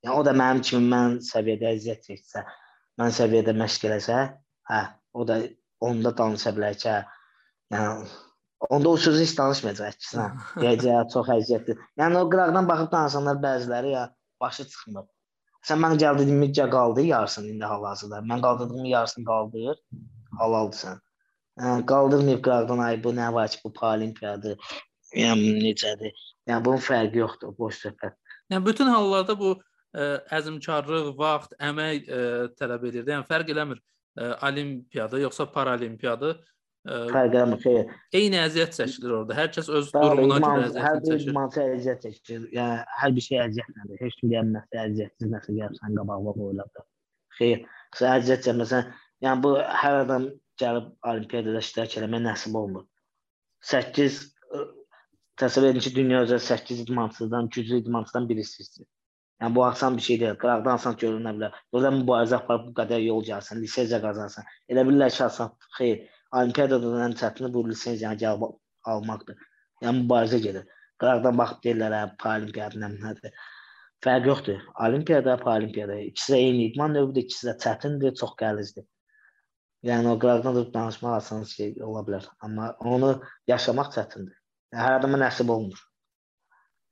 [0.06, 2.46] Yəni o da mənim kimi mən səviyyədə əziyyət çəksə,
[3.02, 4.20] mən səviyyədə məşq eləsə,
[4.72, 4.82] hə,
[5.14, 5.42] o da
[5.90, 7.02] onda danışa bilər ki, hə,
[7.76, 8.08] yəni
[8.70, 9.98] onda o sözü heç danışmayacaq.
[10.60, 11.78] Deyəcək, çox əziyyətli.
[12.00, 14.10] Yəni o qıraqdan baxıb danışanlar bəziləri ya
[14.42, 15.08] başı çıxmır.
[15.68, 18.22] Sən mən gəldim midcə qaldı yarısını indi hal-hazırda.
[18.32, 19.80] Mən qaldırdığım yarısını qaldır.
[20.40, 21.00] Halaldır sən.
[21.60, 24.56] Hə, qaldırmayıb qıraqdan ay bu nə var ki, bu paralimpiyadır.
[25.16, 26.14] Yəni necədir?
[26.48, 28.16] Yəni bunun fərqi yoxdur, boş söhbət.
[28.52, 30.06] Yəni bütün hallarda bu ə,
[30.40, 32.22] əzmkarlıq, vaxt, əmək ə,
[32.60, 33.08] tələb edir.
[33.10, 36.40] Yəni fərq eləmir ə, olimpiyada yoxsa paralimpiyadır.
[36.88, 37.90] Fərq eləmir, xeyr.
[38.16, 39.36] Eyni əziyyət çəkilir orada.
[39.36, 41.26] Hər kəs öz Bəli, durumuna görə əziyyət hər bir çəkir.
[41.28, 42.46] idmançı əziyyət çəkir.
[42.56, 44.00] Yəni hər bir şey əziyyətlədir.
[44.06, 46.86] Heç kim deyəməz əziyyətsiz nəsə gəlsən qabağına qoyulacaq.
[47.40, 47.66] Xeyr.
[48.00, 48.94] Sən əziyyət çəkməsən,
[49.28, 49.52] yəni bu
[49.84, 50.30] hər adam
[50.62, 52.86] gəlib olimpiyadada iştirak eləmək nəsib olmur.
[53.70, 54.22] 8
[55.40, 58.88] təsəvvür edin ki, dünya üzrə 8 idmançıdan, güclü idmançıdan birisizdir.
[59.42, 60.40] Yəni bu asan bir şey deyil.
[60.40, 61.60] Qıraqdan asan görünə bilər.
[61.72, 64.48] Burada mübarizə aparıb bu qədər yol gəlsən, lisenziya qazansan.
[64.72, 66.02] Elə bilirlər ki, asan xeyr.
[66.38, 68.52] Olimpiyadada ən çətini bu lisenziyanı gəlib
[68.94, 69.40] almaqdır.
[69.84, 70.68] Yəni mübarizə gedir.
[71.02, 73.34] Qıraqdan baxıb deyirlər, hə, paralimpiyadı nədir?
[74.06, 74.62] Fərq yoxdur.
[74.86, 78.86] Olimpiyada, paralimpiyada ikisi də eyni idman növüdür, ikisi də çətindir, çox qəlizdir.
[79.88, 83.14] Yəni o qıraqdan durub danışmaq asan şey ola bilər, amma onu
[83.48, 84.36] yaşamaq çətindir.
[84.74, 85.86] Yəni, hər adama nəsib olmur.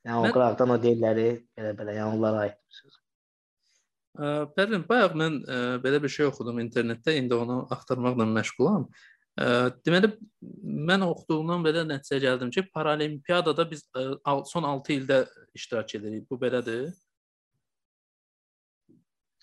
[0.08, 0.30] Yəni mən...
[0.32, 2.96] o qıraqdan o deyirləri belə-belə, yəni onlara aiddir.
[4.58, 8.88] Pərvin, bayaq mən ə, belə bir şey oxudum internetdə, indi onu axtarmaqla məşğulam.
[9.38, 10.10] Deməli
[10.90, 13.84] mən oxuduğumdan belə nəticəyə gəldim ki, paralimpiyadada biz
[14.50, 15.20] son 6 ildə
[15.54, 16.26] iştirak edirik.
[16.32, 16.90] Bu belədir?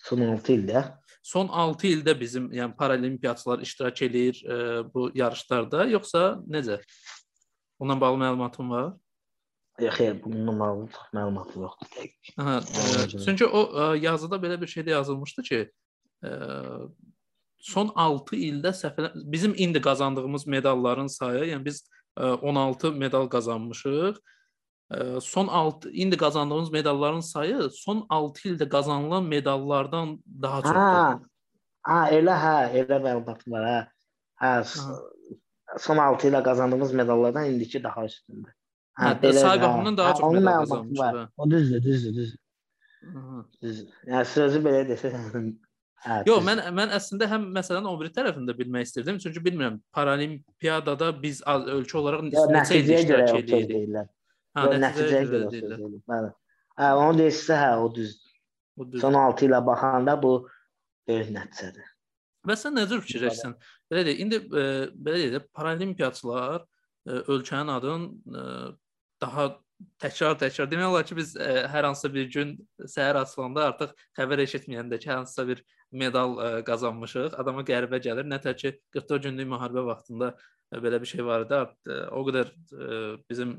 [0.03, 0.83] Son 6 ildə?
[1.23, 4.43] Son 6 ildə bizim, yəni paralimpiyaçılar iştirak eləyir
[4.93, 6.81] bu yarışlarda, yoxsa necə?
[7.79, 8.93] Ondan bağlı məlumatın var?
[9.79, 12.35] Yox, xeyr, bundan bağlı məlumatım yoxdur dəqiq.
[13.15, 15.71] E, çünki o yazıda belə bir şey də yazılmışdı ki,
[17.65, 21.81] son 6 ildə səhv bizim indi qazandığımız medalların sayı, yəni biz
[22.17, 24.19] e, 16 medal qazanmışıq.
[24.91, 30.75] E, son 6 indi qazandığımız medalların sayı son 6 ildə qazanılan medallardan daha çoxdur.
[30.75, 31.19] Ha,
[31.89, 33.81] ha elə hə, elə məlumatım var, hə.
[34.43, 34.53] Hə,
[35.87, 38.53] son 6 ilə qazandığımız medallardan indiki daha üstündür.
[39.01, 41.21] Hə, hə say baxımından daha hə, çox medal qazanmışıq.
[41.21, 41.27] Hə.
[41.37, 42.41] O düzdür, düzdür, düzdür.
[43.61, 44.01] Düzdür.
[44.13, 45.17] Yəni sözü belə desək,
[46.05, 46.19] hə.
[46.29, 49.19] Yox, mən mən əslində həm məsələnin o biri tərəfini də bilmək istirdim.
[49.23, 54.13] Çünki bilmirəm, paralimpiyadada biz az ölkə olaraq neçə il iştirak edirik.
[54.55, 55.81] Hə, nəticəyə görə deyirlər.
[56.11, 56.29] Bəli.
[56.79, 58.37] Hə, onu deyirsə, hə, o düzdür.
[58.77, 59.03] O düzdür.
[59.03, 60.33] Son 6 ilə baxanda bu
[61.09, 61.91] böyük nəticədir.
[62.45, 63.53] Və sən necə fikirləşirsən?
[63.91, 68.43] Belə deyək, indi e, belə deyək, paralimpiyaçılar e, ölkənin adını e,
[69.23, 69.47] daha
[70.03, 72.53] təkrar-təkrar demək olar ki, biz ə, e, hər hansısa bir gün
[72.95, 78.27] səhər açılanda artıq xəbər eşitməyəndə ki, hansısa bir medal ə, e, qazanmışıq, adama qəribə gəlir.
[78.29, 81.61] Nətər ki, 44 günlük müharibə vaxtında ə, e, belə bir şey var idi.
[81.61, 83.57] Ə, o qədər ə, bizim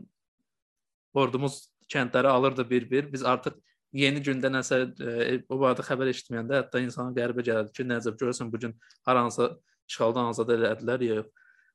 [1.16, 3.12] ordumuz kəndləri alırdı bir-bir.
[3.12, 3.56] Biz artıq
[3.96, 8.50] yeni gündə nəsə e, o barədə xəbər eşitməyəndə hətta insana qəribə gəlirdi ki, nəcəb görəsən
[8.52, 8.74] bu gün
[9.08, 9.50] hər hansı
[9.90, 11.30] işğaldan azad elədilər yox.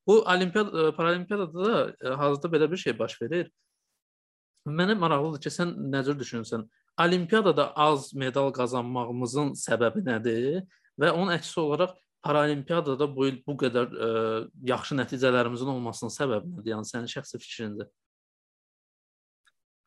[0.07, 3.51] Bu olimpiyad e, paralimpiyadada da e, hazırda belə bir şey baş verir.
[4.67, 6.67] Mənə maraqlıdır ki, sən necə düşünürsən?
[6.99, 10.61] Olimpiyadada az medal qazanmağımızın səbəbi nədir
[10.99, 14.09] və onun əksi olaraq paralimpiyadada bu il bu qədər ə,
[14.69, 16.73] yaxşı nəticələrimizin olmasının səbəbi nədir?
[16.73, 17.87] Yəni sənin şəxsi fikrində?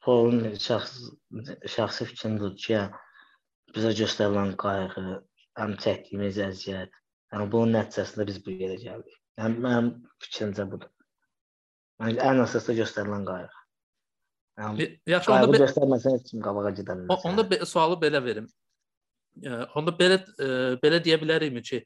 [0.04, 1.12] Polun şəxsi,
[1.76, 2.80] şəxsi fikrimdir ki,
[3.76, 5.04] bizə göstərilən qayğı,
[5.60, 6.98] həm çəkdiyimiz əziyyət,
[7.32, 9.20] yəni bunun nəticəsində biz bu yerə gəldik.
[9.40, 9.92] Yəni mənim
[10.24, 10.90] fikrimcə budur.
[12.02, 13.63] Yəni ən əsasda göstərilən qayğı.
[14.58, 15.58] Yəni, Yaxşı, onda be...
[15.64, 17.26] göstərməsən heç kim qabağa gedə bilməz.
[17.26, 18.46] Onda be sualı belə verim.
[19.74, 20.48] Onda belə e,
[20.82, 21.80] belə deyə bilərikmi ki,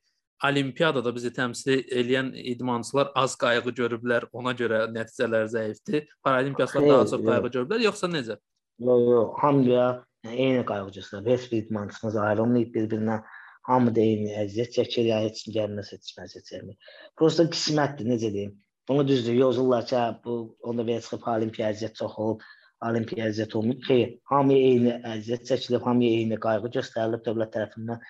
[0.44, 6.04] olimpiyadada bizi təmsil edən idmançılar az qayğı görüblər, ona görə nəticələr zəifdir.
[6.22, 8.36] Paralimpiyaçılar daha çox qayğı görüblər, yoxsa necə?
[8.84, 9.88] Yox, yox, hamıya
[10.28, 11.32] eyni qayğı göstərir.
[11.32, 13.24] Heç bir idmançımız ayrılmayıb bir-birindən.
[13.68, 16.76] Hamı da eyni əziyyət çəkir, ya heç kim kim əziyyət çəkmir.
[17.16, 18.54] Prosta qismətdir, necə deyim.
[18.88, 22.46] Bunu düzdür, yozurlar ki, bu onda belə çıxıb olimpiya əziyyət çox olub,
[22.84, 23.84] olimpiya əziyyət olmayıb.
[23.88, 28.02] Xeyr, hamıya eyni əziyyət çəkilib, hamıya eyni qayğı göstərilib dövlət tərəfindən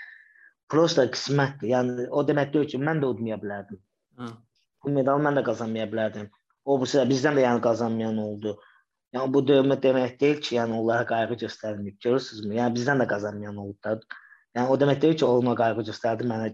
[0.73, 1.71] prosta qismətdir.
[1.73, 3.81] Yəni o demək deyil ki, mən də udmaya bilərdim.
[4.21, 4.31] Hı.
[4.85, 6.29] Bu medalı mən də qazanmaya bilərdim.
[6.69, 8.59] O səbəb bizdən də yəni qazanmayan oldu.
[9.17, 11.97] Yəni bu dövmə demək deyil ki, yəni onlara qayğı göstərməyib.
[12.05, 12.59] Görürsünüzmü?
[12.61, 13.95] Yəni bizdən də qazanmayan oldu da.
[14.59, 16.51] Yəni o demək deyil ki, ona qayğı göstərdi, mənə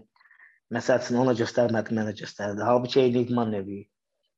[0.73, 2.63] məsəl üçün ona göstərmədi, mənə göstərdi.
[2.63, 3.81] Halbuki eyni idman növü.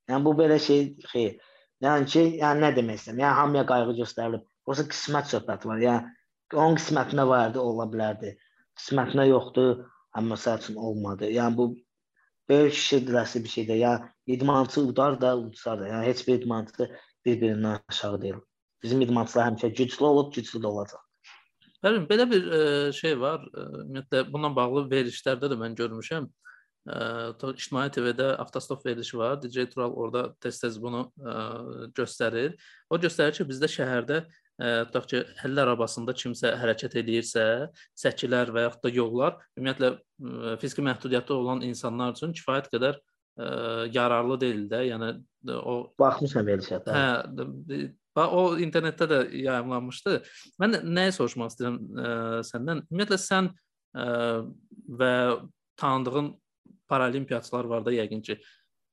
[0.09, 1.37] Yəni bu belə şey xeyr.
[1.85, 3.19] Yəni ki, yəni nə demək istəyirəm?
[3.21, 4.45] Yəni hamıya qayğı göstərilib.
[4.67, 5.81] Yoxsa qismət söhbəti var.
[5.83, 8.33] Yəni onun qismətinə vardı, ola bilərdi.
[8.79, 9.83] Qismətinə yoxdur,
[10.17, 11.29] amma məsəl üçün olmadı.
[11.35, 11.67] Yəni bu
[12.49, 13.81] böyük şiddətli bir şeydir.
[13.83, 15.91] Yəni idmançı udar da, udsar da.
[15.91, 16.89] Yəni heç bir idmançı
[17.25, 18.41] bir-birindən aşağı deyil.
[18.83, 21.03] Bizim idmançılar həmişə güclü olub, güclü də olacaq.
[21.85, 22.59] Bəli, belə bir ə,
[22.89, 23.43] e, şey var.
[23.53, 26.25] E, ümumiyyətlə bununla bağlı verilişlərdə də mən görmüşəm.
[26.25, 26.46] Ə,
[26.87, 29.41] İctimai TV-də avtostop verilişi var.
[29.41, 32.55] DJ Tural orada tez-tez bunu ə, göstərir.
[32.89, 37.43] O göstərir ki, bizdə şəhərdə ə, tutaq ki, həllə arabasında kimsə hərəkət eləyirsə,
[37.97, 43.51] səkilər və yaxud da yollar ümumiyyətlə ə, fiziki məhdudiyyəti olan insanlar üçün kifayət qədər ə,
[43.91, 44.85] yararlı deyil də.
[44.93, 45.11] Yəni
[45.59, 46.81] o baxmışam verilişə.
[46.87, 50.17] Hə, o internetdə də yayımlanmışdı.
[50.63, 52.87] Mən nəyi soruşmaq istəyirəm ə, səndən?
[52.87, 53.51] Ümumiyyətlə sən
[53.91, 54.11] ə,
[54.87, 55.13] və
[55.77, 56.35] tanıdığın
[56.89, 58.37] paralimpiyaçılar var da yəqin ki,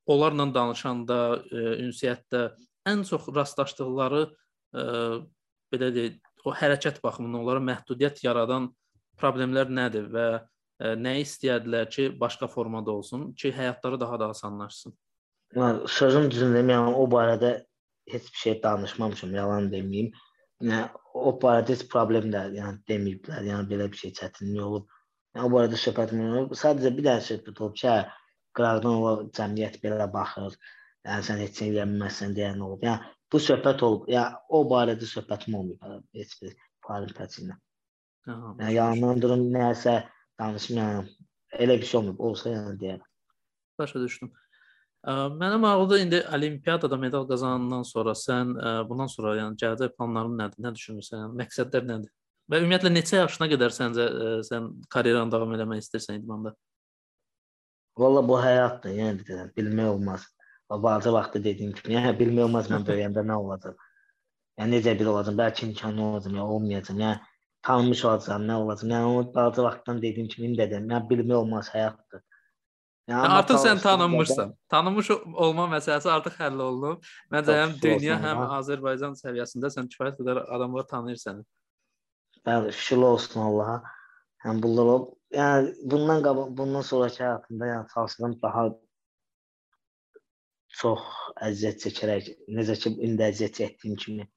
[0.05, 1.19] onlarla danışanda,
[1.51, 2.43] e, ünsiyyətdə
[2.89, 4.83] ən çox rastlaşdıqları e,
[5.73, 8.69] belə deyək, o hərəkət baxımından onlara məhdudiyyət yaradan
[9.19, 14.93] problemlər nədir və e, nə istəyədilər ki, başqa formada olsun ki, həyatları daha da asanlaşsın?
[15.55, 17.55] Yəni sözüm düzünü yəni, o barədə
[18.11, 20.11] heç bir şey danışmamışam, yalan deməyim.
[20.61, 23.45] Yəni o barədə heç problem də yəni deməyiblər.
[23.49, 24.89] Yəni belə bir şey çətinlik olub.
[25.35, 26.61] Yəni, o barədə söhbətim yox.
[26.61, 30.55] Sadəcə bir dənə söhbət olub ki, hə, o cəmiyyət belə baxır.
[31.05, 32.85] Yəni sən heç nə edə bilməzsən deyən olub.
[32.87, 34.07] Yəni bu söhbət olub.
[34.09, 36.55] Yəni o barədə söhbətim olmayıb heç bir
[36.87, 37.59] paralimpiyaçı ilə.
[38.29, 39.99] Yəni yalandan durum nəsə
[40.39, 41.11] danışmıram.
[41.59, 42.25] Elə bir şey olmayıb.
[42.29, 43.05] Olsa yəni deyərəm.
[43.79, 44.31] Başa düşdüm.
[45.05, 48.55] Mənim maraqlıdır indi olimpiyadada medal qazanandan sonra sən
[48.89, 50.63] bundan sonra yəni gələcək planların nədir?
[50.65, 51.35] Nə düşünürsən?
[51.41, 52.13] Məqsədlər nədir?
[52.51, 56.53] Və ümumiyyətlə neçə yaşına qədər səncə ə, e, sən karyeranı davam eləmək istəyirsən idmanda?
[57.97, 60.27] Valla bu həyatdır, yəni deyirəm, bilmək olmaz.
[60.69, 63.79] Balaca vaxtda dediyim kimi, yəni bilmək olmaz mən böyüyəndə nə olacaq.
[64.59, 67.01] Yəni necə bir olacaq, bəlkə imkanı olacaq, ya olmayacaq.
[67.01, 67.19] Yəni
[67.65, 68.93] tanınmış olacaq, nə olacaq.
[68.93, 72.21] Yəni o balaca vaxtdan dediyim kimi indi dedim, yəni bilmək olmaz həyatdır.
[73.05, 74.55] Yəni, yəni artıq sən tanınmışsan.
[74.69, 77.11] Tanınmış olma məsələsi artıq həll olunub.
[77.33, 81.45] Məncə həm dünya, həm Azərbaycan səviyyəsində sən kifayət qədər adamlar tanıyır səni.
[82.45, 83.77] Bəli, şükür olsun Allaha.
[84.45, 84.97] Yəni bunlar o,
[85.33, 88.63] yəni bundan qabaq, bundan sonrakı həyatımda yəni çalışıram daha
[90.81, 91.11] çox
[91.49, 94.27] əziyyət çəkərək, necə ki indi əziyyət çəkdiyim kimi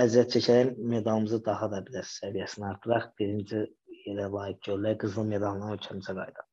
[0.00, 3.62] əziyyət çəkərək medalımızı daha da bir səviyyəsini artıraq, birinci
[4.06, 6.48] yerə layiq görülək, qızıl medalla ölkəmizə qayıdaq.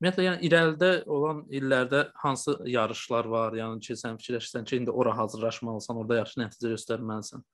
[0.00, 3.56] Ümumiyyətlə, yəni irəlidə olan illərdə hansı yarışlar var?
[3.58, 7.44] Yəni ki, sən fikirləşirsən ki, indi ora hazırlaşmalısan, orada yaxşı nəticə göstərməlisən.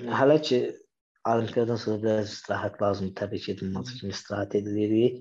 [0.00, 0.58] Hələ ki
[1.28, 3.14] olimpiyadan sonra biraz istirahət lazımdır.
[3.20, 5.18] Təbii ki, idmançı kimi istirahət edirik.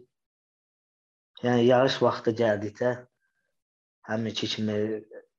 [1.44, 2.94] Yəni yarış vaxtı gəldikdə
[4.10, 4.78] həminki kimi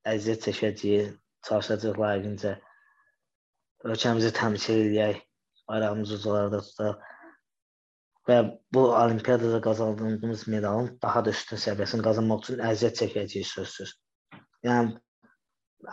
[0.08, 1.16] əziyyət çəkəcəyik,
[1.48, 2.54] çalışacağıq layiqincə
[3.90, 5.20] ölkəmizi təmsil edək,
[5.68, 7.06] bayrağımızı ucalarda tutaq
[8.28, 8.38] və
[8.72, 13.94] bu olimpiyadada qazandığımız medalın daha da üstün səviyyəsini qazanmaq üçün əziyyət çəkəcəyik sözsüz.
[14.64, 14.98] Yəni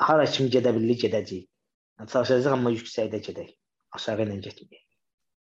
[0.08, 1.48] hara kimi gedə bilirik, gedəcəyik.
[1.98, 3.56] Çalışacağıq amma yüksəkdə gedək.
[3.98, 4.84] Aşağı ilə getməyək.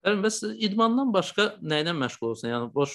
[0.07, 2.51] Yəni bəs idmandan başqa nə ilə məşğul olsan?
[2.53, 2.93] Yəni boş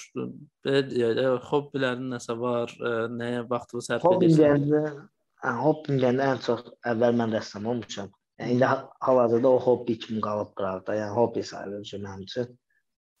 [0.65, 4.63] belə deyək, hobbilərin nəsə var, ə, nəyə vaxtını sərf edirsən?
[4.63, 5.09] Hobbim
[5.43, 8.09] hobbim gəndə ən çox əvvəl mən rəssam olmuşam.
[8.39, 8.69] Yəni indi
[9.05, 10.95] hal-hazırda o hobbi kimi qalıb qıraqda.
[11.01, 12.49] Yəni hobbi sayılır ki, mənim üçün.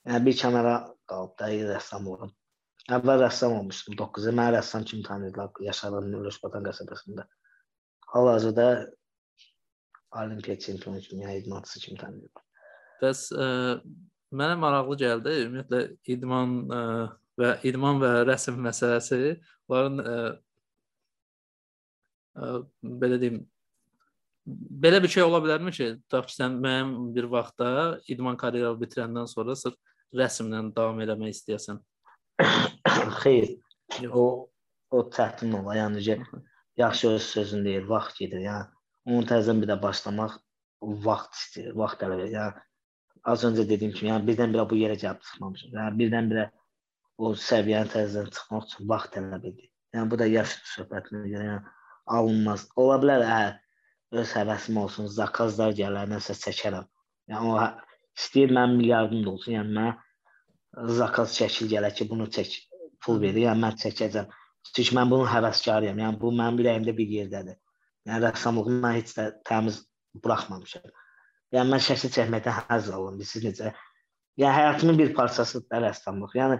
[0.07, 0.75] Yəni bir kənara
[1.11, 2.31] qalıb da rəssam olum.
[2.97, 4.35] Əvvəl rəssam olmuşdum 9 il.
[4.39, 7.27] Mən rəssam kimi tanıyırlar yaşadığım Nuruşbatan qəsəbəsində.
[8.15, 8.67] Hal-hazırda
[10.21, 12.45] olimpiya çempionu kimi, yəni idmançısı kimi tanıyırlar.
[13.03, 13.47] Bəs ə,
[14.33, 15.35] mənə maraqlı gəldi.
[15.45, 15.81] Ümumiyyətlə
[16.15, 16.81] idman ə,
[17.39, 19.35] və idman və rəsm məsələsi
[19.67, 20.17] onların ə,
[22.37, 22.51] ə,
[23.03, 23.41] belə deyim
[24.83, 27.69] belə bir şey ola bilərmi ki, tutaq ki, sən müəyyən bir vaxtda
[28.11, 29.77] idman karyeranı bitirəndən sonra sırf
[30.19, 31.79] rəsmlə davam eləmək istəyəsən?
[33.21, 33.53] Xeyr.
[34.11, 34.49] O
[34.93, 35.77] o çətin olar.
[35.79, 36.17] Yəni ki,
[36.83, 38.43] yaxşı öz sözünü deyir, vaxt gedir.
[38.43, 40.35] Yəni Onu təzədən bir də başlamaq
[41.07, 42.35] vaxt istəyir, vaxt tələb edir.
[42.37, 42.61] Yəni
[43.33, 45.73] az öncə dediyim kimi, yəni birdən-birə bu yerə gəlib çıxmamışıq.
[45.79, 46.45] Yəni birdən-birə
[47.23, 49.69] o səviyyəni təzədən çıxmaq üçün vaxt tələb edir.
[49.95, 51.73] Yəni bu da yaş söhbətinə görə yəni
[52.17, 52.67] alınmaz.
[52.83, 53.41] Ola bilər, hə,
[54.21, 56.87] öz həvəsim olsun, zakazlar gələr, nəsə çəkərəm.
[57.33, 57.67] Yəni o hə,
[58.19, 59.57] istəyir mənim milyardım da olsun.
[59.57, 62.55] Yəni mən zakaz çəkil gələr ki, bunu çək,
[63.03, 64.31] pul verir, yəni mən çəkəcəm.
[64.73, 65.99] Çünki mən bunun həvəskarıyam.
[66.05, 67.59] Yəni bu mənim ürəyimdə bir yerdədir.
[68.09, 69.79] Yəni rəssamlığı mən heç də təmiz
[70.23, 70.91] buraxmamışam.
[71.55, 73.21] Yəni mən şəkil çəkməkdən həzz alıram.
[73.29, 73.71] Siz necə?
[74.41, 76.35] Yəni həyatımın bir parçasıdır da rəssamlıq.
[76.39, 76.59] Yəni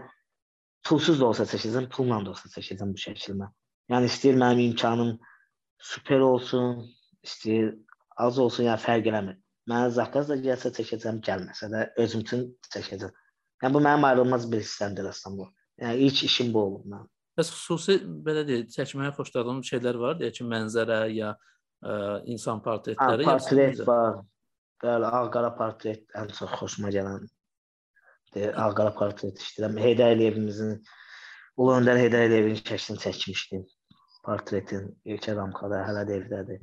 [0.88, 3.50] pulsuz da olsa çəkəcəm, pulla da olsa çəkəcəm bu şəkildə.
[3.92, 5.16] Yəni istəyir mənim imkanım
[5.92, 6.86] super olsun,
[7.28, 7.74] istəyir
[8.26, 9.40] az olsun, yəni fərq eləmir.
[9.72, 13.12] Mənə zakaz da gəlsə çəkəcəm, gəlməsə də özüm üçün çəkəcəm.
[13.64, 15.52] Yəni bu mənim ayrılmaz bir hissəmdir rəssamlıq.
[15.84, 17.10] Yəni ilk işim bu olub mənim.
[17.38, 21.96] Bəs xüsusi belə deyək, çəkməyə xoşladığın şeylər var, deyək ki, mənzərə ya ə,
[22.30, 24.20] insan portretləri, ha, portret ya var.
[24.84, 27.26] Bəli, ağ-qara portret ən çox xoşuma gələn.
[28.36, 29.80] Ağ-qara portret işləyirəm.
[29.82, 30.76] Heydər Əliyevimizin
[31.58, 33.66] Ulu Öndər Heydər Əliyevin şəklini çəkmişdim.
[34.26, 36.62] Portretin ilk ramkada hələ də evdədir.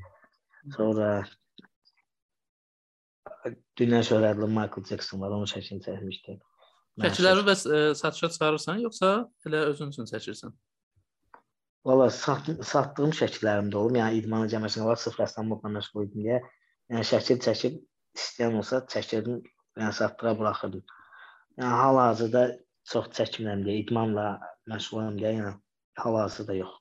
[0.76, 1.10] Sonra
[3.78, 6.40] dünya şöhrətli Michael Jackson var, onun şəklini çəkmişdim.
[7.00, 9.10] Şəkilləri bəs ə, e, satışa çıxarırsan, yoxsa
[9.48, 10.52] elə özün üçün çəkirsən?
[11.86, 13.96] Valla sat, satdığım şəkillərim də olub.
[13.96, 16.40] Yəni idmana cəmiyyətinə var, sıfır rəssamlıqla məşğul idim deyə.
[16.92, 17.78] Yəni şəkil çəkib
[18.18, 19.38] istəyən olsa çəkirdim,
[19.80, 20.82] yəni satdıra buraxırdım.
[21.60, 22.44] Yəni hal-hazırda
[22.92, 24.26] çox çəkmirəm deyə, idmanla
[24.68, 25.54] məşğulam deyə, yəni
[26.04, 26.76] hal-hazırda yox.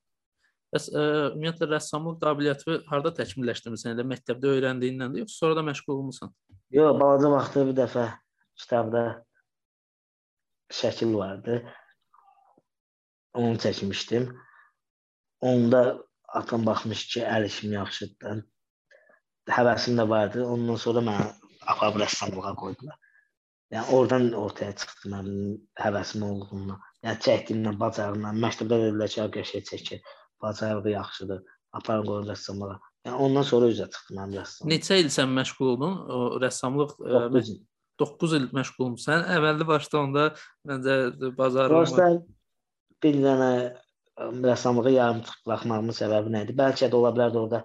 [0.76, 3.96] Bəs ə, e, ümumiyyətlə rəssamlıq qabiliyyəti harda təkmilləşdirmisən?
[3.96, 6.36] Elə məktəbdə öyrəndiyindəndir, yoxsa sonra da məşğul olmusan?
[6.76, 8.06] Yox, balaca vaxtı bir dəfə
[8.60, 9.08] kitabda
[10.74, 11.60] şəkil vardı.
[13.34, 14.30] Onu çəkmişdim.
[15.42, 15.82] Onda
[16.28, 18.42] atam baxmış ki, əl işim yaxşıdır.
[19.50, 20.44] Həvəsim də vardı.
[20.46, 21.30] Ondan sonra mənə
[21.74, 22.98] aparıb rəssamlığa qoydular.
[23.74, 26.80] Yəni oradan ortaya çıxdı mənim həvəsim olduğundan.
[27.06, 30.00] Yəni çəkdiyimdən, bacarığımdan, məktəbdə dedilər ki, qəşəng çəkir,
[30.42, 31.44] bacarığı yaxşıdır,
[31.78, 32.80] aparın qoyun rəssamlığa.
[33.08, 34.72] Yəni ondan sonra üzə çıxdı mənim rəssamlıq.
[34.74, 36.00] Neçə il sən məşğul oldun?
[36.16, 37.62] O rəssamlıq 9 il.
[38.00, 39.26] 9 il məşğul olmusan.
[39.36, 40.26] Əvvəlli başda onda
[40.68, 40.96] məncə
[41.38, 42.10] bazarın Başda
[43.04, 43.52] bir dənə
[44.20, 46.56] rəssamlığı yarımçıq buraxmağımın səbəbi nə idi?
[46.60, 47.62] Bəlkə də ola bilərdi orada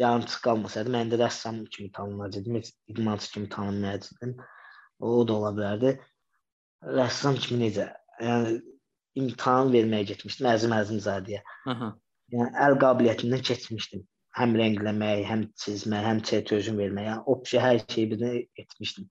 [0.00, 4.36] yarımçıq qalmasaydı, mən də rəssam kimi tanınacaqdım, heç idmançı kimi tanınmayacaqdım.
[5.00, 5.96] O da ola bilərdi.
[7.00, 7.90] Rəssam kimi necə?
[8.22, 8.60] Yəni
[9.20, 11.42] imtahan verməyə getmişdim Əzim Əzimzadəyə.
[12.34, 14.06] Yəni əl qabiliyyətindən keçmişdim.
[14.38, 19.08] Həm rəngləmək, həm çizmək, həm çertözün vermək, yəni o hər şeyi birdən etmişdim.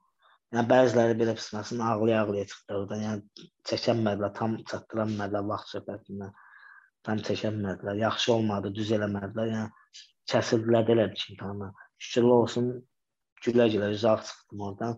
[0.50, 3.02] Yəni bəziləri belə pısmasın ağlaya-ağlaya çıxdı oradan.
[3.06, 6.32] Yəni çəkənmədilər, tam çatdıranmədilər vaxt söhbətindən.
[7.06, 8.00] Tam çəkənmədilər.
[8.02, 9.52] Yaxşı olmadı, düz eləmədilər.
[9.54, 11.76] Yəni kəsildilər də elədi ki, imtahandan.
[12.02, 12.72] Şükürlər olsun,
[13.46, 14.98] gülə-gülə uzaq çıxdım oradan.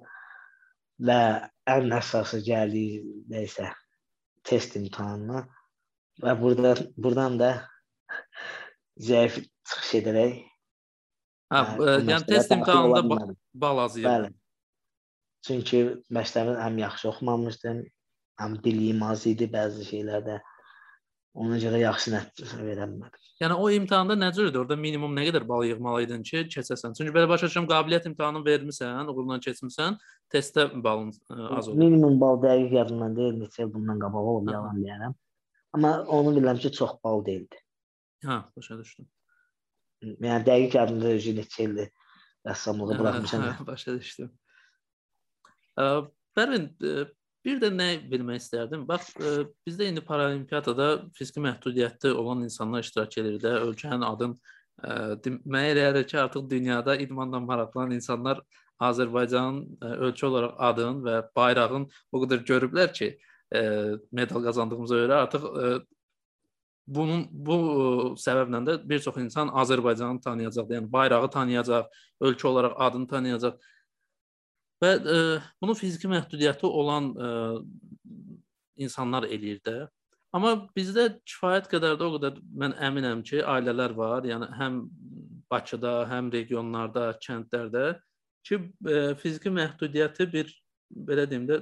[1.10, 1.20] Və
[1.76, 2.86] ən əsası gəldi
[3.32, 3.68] nəysə
[4.48, 5.44] test imtahanına.
[6.24, 7.52] Və burada buradan da
[9.10, 10.40] zəif çıxış edərək
[11.52, 14.08] Hə, yəni, yəni test imtahanında bal az yığdın.
[14.08, 14.41] Bəli.
[15.48, 15.82] Çünki
[16.14, 17.84] məktəbin həm yaxşı oxumamışdım,
[18.42, 20.40] həm biliyim az idi bəzi şeylərdə.
[21.42, 23.22] Ona görə yaxşı nəticə verə bilmədim.
[23.40, 24.66] Yəni o imtahanda nə cürdür?
[24.66, 26.98] Orda minimum nə qədər bal yığmalıydın ki, keçəsən?
[26.98, 29.96] Çünki belə başa düşürəm, qabiliyyət imtahanını vermisən, uğurla keçmisən,
[30.34, 31.80] testdə balın e, az olur.
[31.80, 35.16] Minimum bal dəqiq yadımdan deyil, neçə il bundan qabaq olub yalan deyərəm.
[35.78, 37.64] Amma onu bilirəm ki, çox bal deyildi.
[38.28, 39.08] Hə, başa düşdüm.
[40.12, 41.90] Yəni dəqiq yadımda özü neçə ildir
[42.48, 43.48] rəssamlığı buraxmışam.
[43.48, 44.36] Hə, başa düşdüm.
[45.78, 46.66] Pərvin,
[47.46, 48.88] bir də nə bilmək istərdim?
[48.88, 49.14] Bax,
[49.68, 54.36] bizdə indi paralimpiadada fiziki məhdudiyyəti olan insanlar iştirak edir də, ölkənin adın
[55.26, 58.42] demək olar ki, artıq dünyada idmanla maraqlanan insanlar
[58.82, 63.12] Azərbaycanın ölkə olaraq adın və bayrağın o qədər görüblər ki,
[64.12, 65.44] medal qazandığımıza görə artıq
[66.92, 67.58] bunun bu
[68.20, 71.86] səbəblə də bir çox insan Azərbaycanı tanıyacaq, yəni bayrağı tanıyacaq,
[72.22, 73.60] ölkə olaraq adını tanıyacaq.
[74.82, 75.18] Və e,
[75.62, 77.32] bunu fiziki məhdudiyyəti olan e,
[78.86, 79.76] insanlar eləyir də.
[80.34, 84.86] Amma bizdə kifayət qədər də o qədər mən əminəm ki, ailələr var, yəni həm
[85.52, 87.86] Bakıda, həm regionlarda, kəndlərdə
[88.48, 90.52] ki, e, fiziki məhdudiyyəti bir
[91.10, 91.60] belə deyim də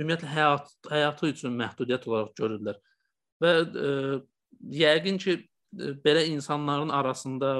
[0.00, 2.78] ümumiyyətlə həyat həyatı üçün məhdudiyyət olaraq görürlər.
[3.42, 3.92] Və ə,
[4.80, 5.36] yəqin ki,
[6.04, 7.52] belə insanların arasında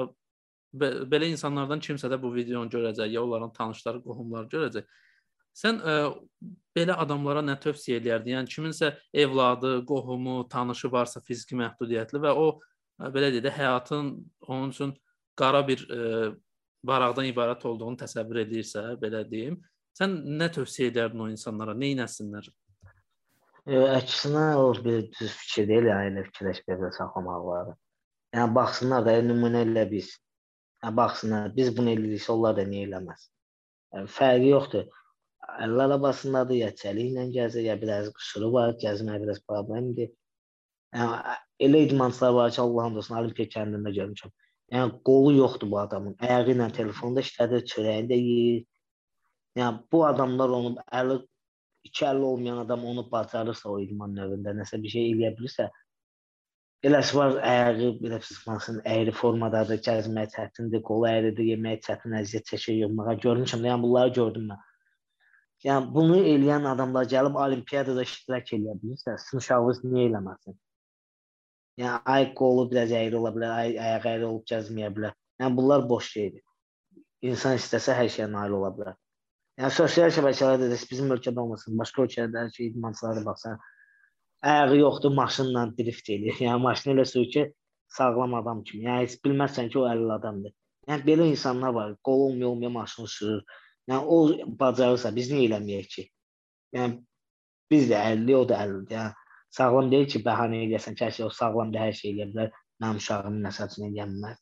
[0.73, 4.87] belə insanlardan kimsə də bu videonu görəcək, ya onların tanışları, qohumları görəcək.
[5.53, 8.39] Sən ə, e, belə adamlara nə tövsiyə edərdin?
[8.39, 12.57] Yəni kiminsə evladı, qohumu, tanışı varsa fiziki məhdudiyyətli və o ə,
[13.05, 14.09] e, belə deyək də həyatın
[14.47, 14.95] onun üçün
[15.37, 16.33] qara bir ə, e,
[16.89, 19.61] varaqdan ibarət olduğunu təsəvvür edirsə, belə deyim,
[19.97, 21.77] sən nə tövsiyə edərdin o insanlara?
[21.77, 22.49] Nə etsinlər?
[23.63, 27.77] Əksinə o bir düz fikir deyil, yəni elə fikirləşməyə saxlamaq lazım.
[28.33, 30.09] Yəni baxsınlar da nümunə ilə biz
[30.97, 33.25] baxsınlar, biz bunu eləyirik, onlar da niyə eləməz?
[33.95, 34.85] Yəni, fərqi yoxdur.
[35.63, 40.11] Əllər arabasındadır, ya çəli ilə gəzir, ya biraz qüsuru var, gəzmək biraz problemdir.
[40.95, 44.33] Yəni elə idmançılar var ki, Allahın olsun, Olimpiya kəndində görmüşəm.
[44.73, 46.15] Yəni qolu yoxdur bu adamın.
[46.19, 48.65] Ayağı ilə telefonda işlədir, çörəyini də yeyir.
[49.59, 51.19] Yəni bu adamlar onu əli
[51.87, 55.67] iki əlli olmayan adam onu bacarırsa o idman növündə nəsə bir şey eləyə bilirsə,
[56.83, 62.79] eləsi var ayağı belə çıxmasın, əyri formadadır, gəzmək çətindir, qolu əyridir, yemək çətin, əziyyət çəkir,
[62.83, 63.63] yığmağa görmüşəm.
[63.69, 64.63] Yəni bunları gördüm mən.
[65.63, 70.57] Yəni bunu eləyən adamlar gəlib olimpiyadada iştirak edə bilirsə, sizin uşağınız niyə eləməsin?
[71.79, 75.15] Yəni ay qolu biraz əyri ola bilər, ay ayağı əyri olub gəzməyə bilər.
[75.41, 76.43] Yəni bunlar boş şeydir.
[77.23, 78.99] İnsan istəsə hər şeyə nail ola bilər.
[79.61, 83.59] Yəni sosial şəbəkələrdə də bizim ölkədə olmasın, başqa ölkələrdə hər şey idmançılara baxsan,
[84.43, 86.39] ayağı yoxdur, maşınla drift eləyir.
[86.47, 87.43] Yəni maşını elə sür ki,
[87.97, 88.85] sağlam adam kimi.
[88.87, 90.53] Yəni heç bilməzsən ki, o əlil adamdır.
[90.89, 93.43] Yəni belə insanlar var, qolu olmuyor, olmuyor maşını sürür.
[93.89, 94.17] Yəni o
[94.59, 96.07] bacarırsa biz niyə eləməyək ki?
[96.75, 96.99] Yəni
[97.71, 98.97] biz də 50, o da 50-dir.
[98.97, 99.13] Yəni
[99.59, 102.51] sağlam deyil ki, bəhanə eləyəsən ki, hər şey o sağlamdır, hər şey eləyə bilər.
[102.83, 104.41] Mənim uşağım məsələn eləyə bilməz.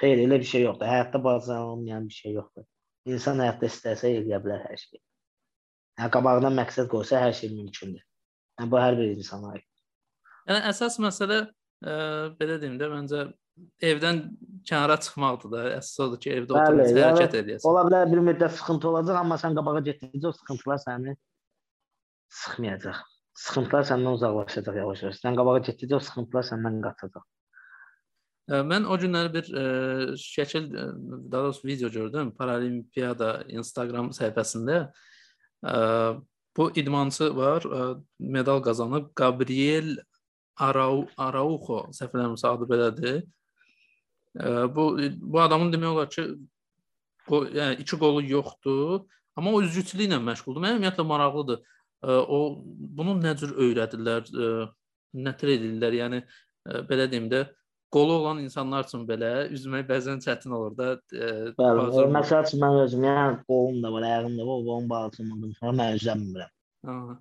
[0.00, 0.88] Xeyr, elə bir şey yoxdur.
[0.88, 2.64] Həyatda bacarılmayan bir şey yoxdur.
[3.12, 5.02] İnsan həyatda istəsə eləyə bilər hər şeyi.
[6.00, 8.02] Yəni qabağına məqsəd qoysa hər şey mümkündür.
[8.60, 9.66] Yəni bu hər bir insana aid.
[10.48, 11.48] Yəni əsas məsələ ə,
[11.90, 11.94] e,
[12.38, 13.24] belə deyim də məncə
[13.84, 14.20] evdən
[14.66, 15.62] kənara çıxmaqdır da.
[15.78, 17.68] Əsas odur ki, evdə oturub hərəkət edəsən.
[17.70, 21.14] Ola bilər bir müddət sıxıntı olacaq, amma sən qabağa getdikcə o sıxıntılar səni
[22.40, 23.00] sıxmayacaq.
[23.44, 25.22] Sıxıntılar səndən uzaqlaşacaq yavaş-yavaş.
[25.22, 27.26] Sən qabağa getdikcə o sıxıntılar səndən qaçacaq.
[28.68, 29.64] Mən o günləri bir ə,
[30.20, 34.82] şəkil, daha doğrusu video gördüm Paralimpiyada Instagram səhifəsində.
[35.64, 35.78] Ə,
[36.56, 37.86] bu idmançı var, ə,
[38.18, 39.96] medal qazanıb Gabriel
[40.56, 43.18] Arau Araujo, səhv eləmirəmsə adı belədir.
[44.38, 44.86] Ə, bu
[45.18, 46.28] bu adamın demək olar ki,
[47.28, 49.04] o yəni iki qolu yoxdur,
[49.36, 50.62] amma o üzgüçülüklə məşğuldur.
[50.62, 51.60] Mənə ümumiyyətlə maraqlıdır.
[52.04, 52.40] Ə, o
[52.98, 54.30] bunu nə cür öyrədirlər,
[55.14, 56.00] nə tər edirlər?
[56.02, 56.24] Yəni
[56.88, 57.46] belə deyim də,
[57.94, 60.88] qolu olan insanlar üçün belə üzmək bəzən çətin olur da.
[61.14, 61.28] E,
[61.58, 62.10] Bəli, bazar...
[62.16, 65.98] məsəl üçün mən özüm, yəni qolum da var, ayağım da var, qolum bağlamadım sonra mən
[66.00, 66.54] üzləmirəm.
[66.92, 67.18] Aha.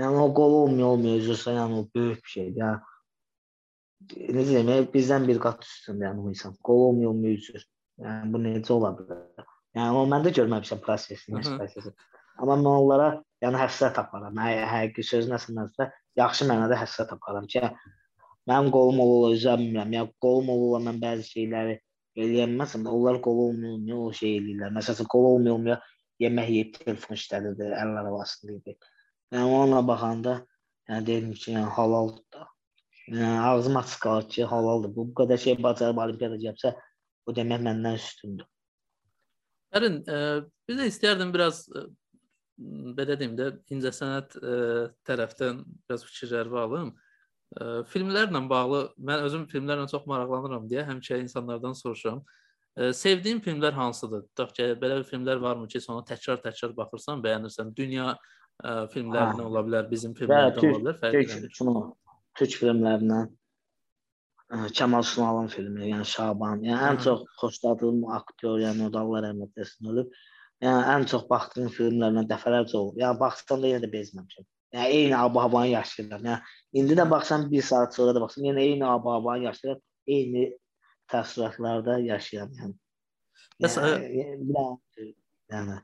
[0.00, 2.62] Yəni o qolu olmuyor, olmuyor üzürsə, yəni o böyük bir şeydir.
[2.64, 6.56] Yəni necə deyim, yəni, bizdən bir qat üstündə yəni o insan.
[6.68, 7.66] Qol olmuyor, olmuyor üzür.
[8.04, 9.50] Yəni bu necə ola bilər?
[9.78, 11.94] Yəni o mən də görməmişəm prosesini, prosesi.
[12.42, 13.10] Amma mən onlara
[13.44, 14.38] yəni həsrət aparıram.
[14.42, 17.62] Hə, həqiqi sözün əslində yaxşı mənada həsrət aparıram ki,
[18.50, 19.92] Mənim qolum ola üzəmirəm.
[19.96, 21.78] Yəni qolum ola mən bəzi şeyləri
[22.20, 24.74] eləyəməsəm, onlar qol olmuyor, o şey eləyirlər.
[24.76, 25.86] Məsələn, qol olmuyor,
[26.22, 28.76] yemək yeyib telefon işlədirdi, əllər arasında idi.
[29.34, 30.34] Yəni ona baxanda,
[30.90, 32.50] yəni deyirəm ki, yəni halaldır.
[33.08, 34.94] Yəni ağzım açıq qalır ki, halaldır.
[34.94, 36.74] Bu, bu qədər şey bacarıb olimpiyada gəlsə,
[37.26, 38.46] bu demək məndən üstündür.
[39.74, 40.18] Ərin, e,
[40.68, 41.86] bir də istərdim biraz e,
[42.98, 44.54] belə deyim də incəsənət e,
[45.08, 46.94] tərəfdən biraz fikirlərimi alım.
[47.54, 52.24] Ə, filmlərlə bağlı mən özüm filmlərlə çox maraqlanıram deyə həmişə insanlardan soruşuram.
[52.74, 54.24] Ə, sevdiyin filmlər hansıdır?
[54.32, 57.70] Tutaq ki, belə bir filmlər varmı ki, sonra təkrar-təkrar baxırsan, bəyənirsən?
[57.78, 61.54] Dünya ə, filmlərindən ola bilər, bizim filmlərdən ola bilər, fərqlənir.
[62.34, 63.32] Türk, filmlərindən
[64.54, 66.60] Kəmal Sunalın filmi, yəni Şaban.
[66.66, 70.10] Yəni ən çox xoşladığım aktyor, yəni o da Allah rəhmət etsin ölüb.
[70.62, 72.98] Yəni ən çox baxdığım filmlərdən dəfələrcə olub.
[73.00, 74.46] Yəni baxsam da yenə də bezməmişəm.
[74.74, 76.22] Yəni eyni ab-havanı yaşayırlar.
[76.26, 76.38] Yəni
[76.80, 80.46] indi də baxsam 1 saat sonra da baxsam, yəni eyni ab-havanı yaşayırlar, eyni
[81.12, 82.74] təəssüratlarda yaşayan yəni.
[83.62, 85.12] Bəs yəni,
[85.54, 85.76] yəni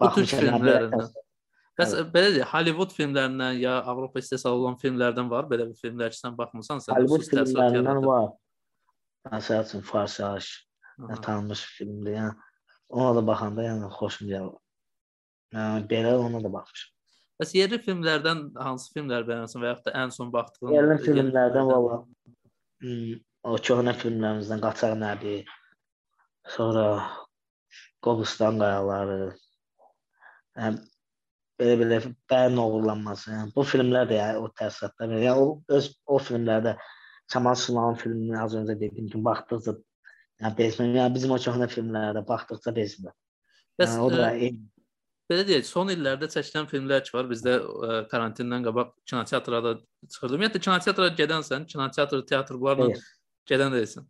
[0.00, 1.12] bu tür filmlərindən.
[1.78, 2.10] Bəs evet.
[2.14, 6.34] belə deyək, Hollywood filmlərindən ya Avropa istehsal olan filmlərdən var belə bir filmlər ki, sən
[6.38, 8.32] baxmısan, sən Hollywood filmlərindən var.
[9.32, 10.50] Məsəl üçün Farsaj,
[11.22, 12.18] tanınmış filmdir.
[12.18, 12.34] Yəni
[12.94, 14.58] ona da baxanda yəni xoşum gəlir.
[15.54, 16.93] Yəni belə ona da baxmışam.
[17.40, 21.96] Bəs yerli filmlərdən hansı filmlər bəyənirsən və yaxud da ən son baxdığın yerli filmlərdən valla
[22.84, 23.14] hmm,
[23.50, 25.36] o köhnə filmlərimizdən Qaçaq Nəbi,
[26.54, 26.84] sonra
[28.04, 29.32] Qobustan qayaları,
[30.60, 30.82] yəni
[31.60, 31.98] belə-belə
[32.30, 33.30] bəyin oğurlanması.
[33.32, 35.26] Yəni bu filmlər də yəni, o təsirətlər verir.
[35.28, 36.76] Yəni o öz o filmlərdə
[37.32, 40.94] Kamal Sunalın filmini az öncə dediyim kimi baxdıqca yəni bezmir.
[41.00, 43.14] Yəni bizim o köhnə filmlərdə baxdıqca bezmir.
[43.80, 44.68] Bəs yəni, o da eyni
[45.34, 47.26] belə deyək, son illərdə çəkilən filmlər ki var.
[47.30, 49.74] Bizdə ə, karantindən qabaq kinoteatra da
[50.06, 50.38] çıxırdı.
[50.38, 53.04] Ümumiyyətlə kinoteatra gedənsən, kinoteatr, teatr bunlarla Xeyr.
[53.50, 54.08] gedən deyilsən.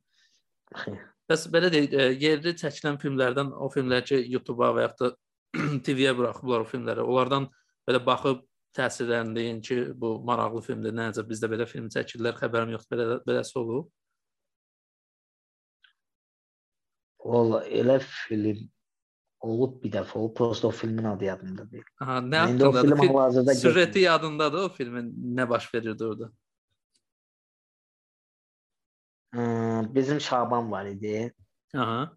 [1.30, 5.12] Bəs belə deyək, ə, yerli çəkilən filmlərdən o filmlər ki, YouTube-a və yaxud da
[5.86, 7.06] TV-yə buraxıblar o filmləri.
[7.06, 7.48] Onlardan
[7.88, 8.44] belə baxıb
[8.76, 10.94] təsirləndiyin ki, bu maraqlı filmdir.
[10.98, 13.00] Necə bizdə belə film çəkirlər, xəbərim yoxdur.
[13.00, 13.90] Belə beləsi olub.
[17.24, 18.66] Valla elə film
[19.44, 20.18] olub bir dəfə.
[20.18, 21.84] O prosta o filmin adı yadımda deyil.
[22.00, 22.82] Aha, nə haqqında?
[22.82, 26.32] Film hal-hazırda süjeti yadındadır o filmin nə baş verirdi orada?
[29.94, 31.34] bizim Şaban var idi.
[31.74, 32.16] Aha.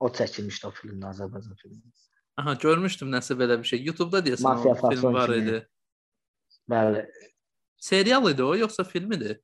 [0.00, 1.92] O çəkilmişdi o filmdə Azərbaycan filmi.
[2.36, 3.82] Aha, görmüşdüm nəsə belə bir şey.
[3.84, 5.42] YouTube-da deyəsən Mafya o film var kimi.
[5.42, 5.58] idi.
[6.70, 7.02] Bəli,
[7.84, 9.34] Serial idi o, yoxsa film idi?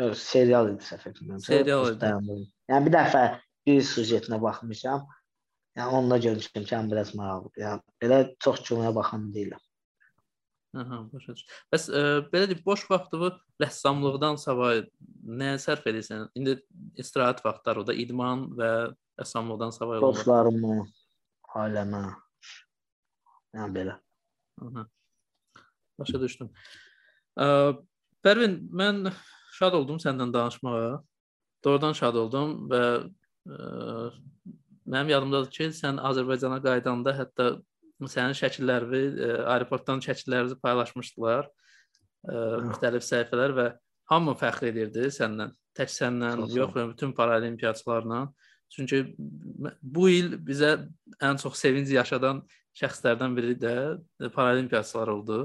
[0.00, 1.44] Yox, serial idi etmirəmsə.
[1.50, 2.12] Serial idi.
[2.70, 3.24] Yəni bir dəfə
[3.68, 5.04] bir sujetinə baxmışam.
[5.76, 7.62] Yəni onda görmüşdüm ki, yəni biraz maraqlıdır.
[7.62, 9.62] Yəni belə çox kinoya baxan deyiləm.
[10.80, 11.56] Aha, başa düşdüm.
[11.72, 12.02] Bəs ə,
[12.32, 13.30] belə deyim, boş vaxtını
[13.62, 14.86] rəssamlıqdan savayı
[15.42, 16.30] nəyə sərf edirsən?
[16.36, 16.56] İndi
[17.00, 18.70] istirahət vaxtları da idman və
[19.20, 20.16] rəssamlıqdan savayı olur.
[20.16, 20.78] Dostlarımı,
[21.60, 22.02] ailəmə.
[23.56, 23.98] Yəni belə.
[24.64, 24.88] Aha.
[26.00, 26.52] Başa düşdüm.
[27.36, 27.48] Ə,
[28.24, 29.10] Pərvin, mən
[29.56, 30.96] şad oldum səndən danışmağa.
[31.64, 32.82] Doğrudan şad oldum və
[33.48, 34.10] ə,
[34.86, 37.48] mənim yadımdadır ki, sən Azərbaycana qayıdanda hətta
[38.12, 41.48] sənin şəkillərini, ə, aeroportdan şəkillərinizi paylaşmışdılar.
[42.26, 43.68] Ə, müxtəlif səhifələr və
[44.12, 45.54] hamı fəxr edirdi səndən.
[45.76, 48.26] Tək səndən, Çox yox, bütün paralimpiyaçılarla.
[48.72, 49.02] Çünki
[49.82, 50.70] bu il bizə
[51.22, 52.40] ən çox sevinc yaşadan
[52.76, 53.74] şəxslərdən biri də
[54.34, 55.42] paralimpiyaçılar oldu.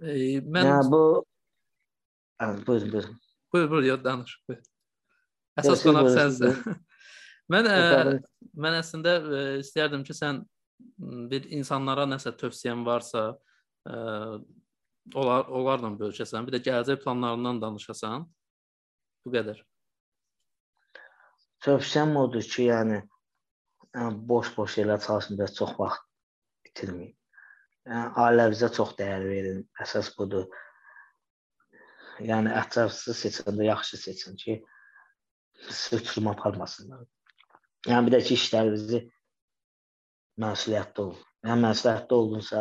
[0.00, 1.02] E, mən Yəni bu
[2.42, 3.18] Hə, buyurun, buyurun.
[3.54, 4.34] buyur, buyur, ya danış.
[4.48, 4.62] Buyur.
[5.62, 6.56] Əsas qonaq sənsən.
[7.52, 7.78] mən ə,
[8.64, 10.42] mən əslində ə, istərdim ki, sən
[11.30, 13.28] bir insanlara nəsə tövsiyən varsa,
[13.86, 13.96] ə,
[15.14, 18.26] onlar onlarla bölüşəsən, bir də gələcək planlarından danışasan.
[19.22, 19.62] Bu qədər.
[21.62, 23.02] Tövsiyəm odur ki, yəni
[23.92, 27.14] yəni boş-boş yerlər çalışın və çox vaxt itirməyin.
[27.88, 29.64] Yəni ailəvizə çox dəyər verin.
[29.82, 30.46] Əsas budur.
[32.22, 34.60] Yəni ətrafsız seçəndə yaxşı seçin ki,
[35.96, 37.04] uçuruma aparmasınlar.
[37.88, 39.00] Yəni bir də ki, işlərinizi
[40.42, 41.22] məsuliyyətli olun.
[41.46, 42.60] Yəni məsuliyyətli olunsa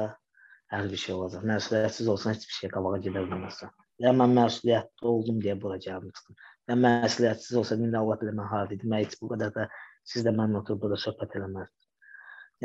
[0.73, 1.43] hər bir şey olacaq.
[1.51, 3.73] Məsuliyyətsiz olsan heç bir şey qabağa gedə bilməzsən.
[4.01, 6.39] Yəni mən məsuliyyətli oldum deyə bura gəlmişdim.
[6.71, 8.89] Yəni məsuliyyətsiz olsa indi Allah bilir mən harda idim.
[8.93, 9.67] Mən heç bu qədər də
[10.13, 11.87] siz də mənimlə oturub burada söhbət eləməzdiniz.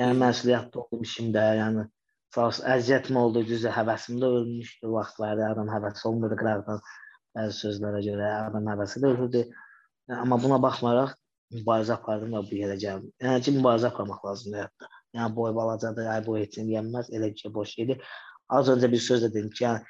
[0.00, 1.84] Yəni məsuliyyətli oldum işimdə, yəni
[2.46, 5.52] olsun əziyyətim oldu, düzə həvəsim də ölmüşdü vaxtlarda.
[5.52, 6.82] Adam həvəsi olmurdu qıraqdan
[7.36, 9.44] bəzi sözlərə görə adam həvəsi də ölürdü.
[10.22, 11.14] Amma buna baxmayaraq
[11.54, 13.12] mübarizə apardım və bu yerə gəldim.
[13.22, 14.88] Yəni ki, mübarizə aparmaq lazımdır həyatda.
[15.16, 18.02] Yəni boy balacadır, ay boy heç yənməz, elə bir şey boş şeydir.
[18.48, 19.84] Az öncə bir söz də dedim ki, yəni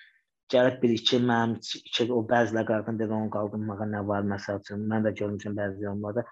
[0.52, 4.84] gəlib bir iki mənim iki o bəzilər qardan dedi onu qaldırmağa nə var məsəl üçün.
[4.90, 6.26] Mən də görmüşəm bəzi yorumlarda.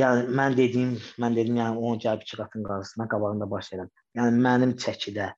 [0.00, 3.90] Yəni mən dediyim, mən dedim yəni onu gəlib iki qatın qarşısına qabağında baş edirəm.
[4.18, 5.32] Yəni mənim çəkidə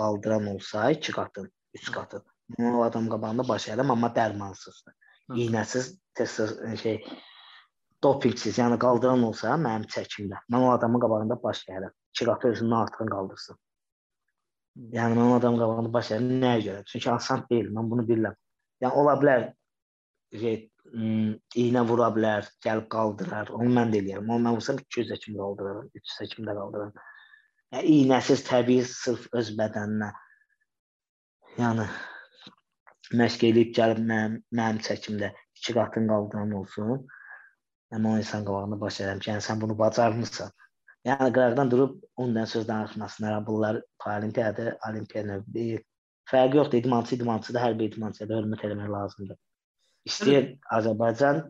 [0.00, 2.24] qaldıran olsa iki qatın, üç qatın.
[2.58, 4.82] Mən o adam qabağında baş edirəm, amma dərmansız,
[5.30, 5.36] Hı.
[5.44, 6.40] iynəsiz, test
[6.82, 7.02] şey
[8.02, 10.42] dopingsiz, yəni qaldıran olsa mənim çəkimdə.
[10.52, 11.94] Mən o adamın qabağında baş edirəm.
[12.14, 13.58] İki qatı özündən artıq qaldırsın.
[14.94, 16.84] Yəni mən o adamın qabağında baş edirəm nəyə görə?
[16.92, 18.36] Çünki asan deyil, mən bunu bilirəm.
[18.84, 19.48] Yəni ola bilər
[20.42, 20.58] şey,
[21.64, 23.50] iynə vura bilər, gəlib qaldırar.
[23.56, 24.30] Onu mən də eləyərəm.
[24.30, 26.94] Onu mən vursam 200 də kimi qaldıraram, 300 də kimi də qaldıraram.
[27.74, 30.12] Yəni iynəsiz təbii sırf öz bədəninə
[31.58, 31.84] yəni
[33.18, 37.06] məşq eləyib gəlib mənim, mənim çəkimdə iki qatın qaldıran olsun.
[37.92, 40.50] Yəni o insan qabağında baş edirəm ki, yəni sən bunu bacarmısan.
[41.08, 43.46] Yəni qıraqdan durub ondan söz danışmasınlar.
[43.46, 45.82] Bunlar paralimpiyadır, olimpiya növü.
[46.30, 46.78] Fərqi yoxdur.
[46.82, 47.60] İdmançı idmançıdır.
[47.60, 49.38] Hər bir idmançıya da hörmət eləmək lazımdır.
[50.10, 51.42] İstəyir Azərbaycan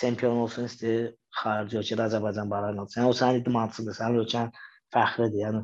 [0.00, 1.12] çempion olsun, istəyir
[1.42, 3.00] xarici ölkədə Azərbaycan bayrağını alsın.
[3.00, 4.50] Yəni o sənin idmançıdır, sənin ölkən
[4.94, 5.40] fəxridir.
[5.44, 5.62] Yəni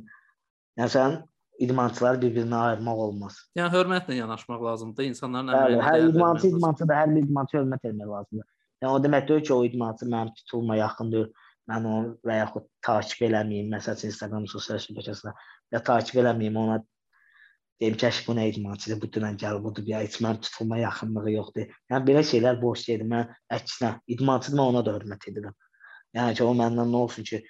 [0.78, 1.18] yəni sən
[1.66, 3.42] idmançıları bir-birinə ayırmaq olmaz.
[3.58, 5.10] Yəni hörmətlə yanaşmaq lazımdır.
[5.10, 6.58] İnsanların Bəli, əməyinə hər dəyər idmançı lazımdır.
[6.58, 8.48] idmançıdır, hər bir idmançı hörmət etmək lazımdır.
[8.84, 11.30] Yəni o demək deyil ki, o idmançı mənim tituluma yaxındır.
[11.72, 15.32] Mən onu və yaxud takip eləməyim, məsəl üçün Instagram sosial şəbəkəsində
[15.72, 16.76] ya takip eləməyim, ona
[17.80, 21.72] deyim ki, bu nə idmançıdır, bu dünən gəlib budur, ya heç mənim tituluma yaxınlığı yoxdur.
[21.94, 23.08] Yəni belə şeylər boş şeydir.
[23.14, 25.56] Mən əksinə idmançıdır, mən ona da hörmət edirəm.
[26.20, 27.40] Yəni ki, o məndən nə olsun ki,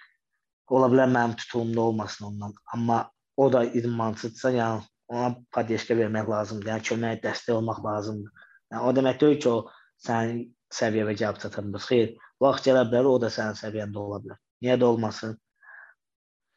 [0.70, 3.00] ola bilər mənim titulumda olmasın ondan, amma
[3.36, 6.70] o da idmançıdsa, yəni ona podyeşka vermək lazımdır.
[6.76, 8.46] Yəni kömək, dəstək olmaq lazımdır.
[8.72, 11.84] Yəni o demək deyil ki, o sənin səviyyəyə gəlib bilmir.
[11.88, 14.40] Xeyr, vaxt gələ bilər, o da sənin səviyyəndə ola bilər.
[14.64, 15.36] Niyə də olmasın?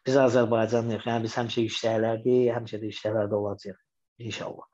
[0.07, 1.05] Biz Azərbaycanlıyıq.
[1.09, 4.68] Yəni biz həmişə yüksəklərdik, həmişə də yüksəklərdə olacağıq inşallah.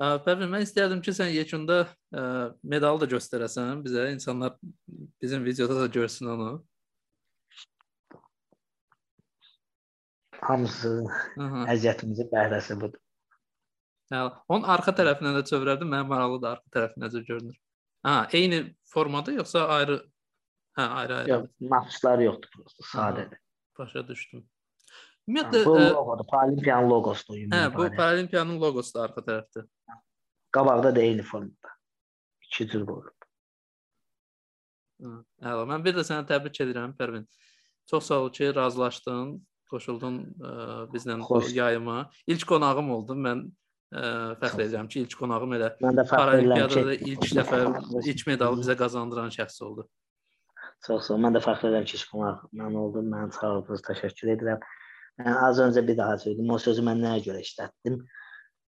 [0.00, 2.22] Pərvin, mən istərdim ki, sən yekunda ə,
[2.64, 4.54] medalı da göstərəsən bizə, insanlar
[5.20, 6.48] bizim videoda da görsün onu.
[10.40, 10.94] Hamısı
[11.36, 13.00] əziyyətimizin bəhrəsi budur.
[14.10, 15.92] Hə, onun arxa tərəfinə də çevirərdim.
[15.92, 17.58] Mənim maraqlı da arxa tərəfi necə görünür.
[18.02, 19.98] Ha, eyni formada yoxsa ayrı?
[20.78, 21.30] Hə, ayrı ayrı.
[21.30, 23.38] Yox, naxışları yoxdur prosta, sadədir.
[23.78, 24.44] Başa düşdüm.
[25.28, 27.36] Ümumiyyətlə, Bu ə, logodur, Paralimpiyanın loqosudur.
[27.52, 27.96] hə, bu Paralim.
[27.96, 29.64] Paralimpiyanın loqosu da arxa tərəfdə.
[30.56, 31.74] Qabaqda da eyni formada.
[32.46, 33.16] İki cür qoyulub.
[35.00, 35.62] Əla.
[35.70, 37.24] Mən bir də səni təbrik edirəm Pərvin.
[37.90, 39.36] Çox sağ ol ki, razılaşdın,
[39.70, 40.50] qoşuldun ə,
[40.92, 42.10] bizlə bu yayıma.
[42.26, 43.22] İlk qonağım oldun.
[43.24, 43.44] Mən
[43.90, 47.62] fəxr edirəm ki, ilk qonağım elə Paralimpiadada ilk dəfə
[48.04, 49.86] ilk medalı bizə qazandıran şəxs oldu.
[50.86, 51.22] Çox sağ ol.
[51.24, 53.10] Mən də fəxr edirəm ki, ilk qonağım oldum.
[53.10, 54.62] Mən çağırdınız, təşəkkür edirəm.
[55.20, 56.52] Yəni, az öncə bir daha söylədim.
[56.54, 57.98] O sözü mən nəyə görə işlətdim?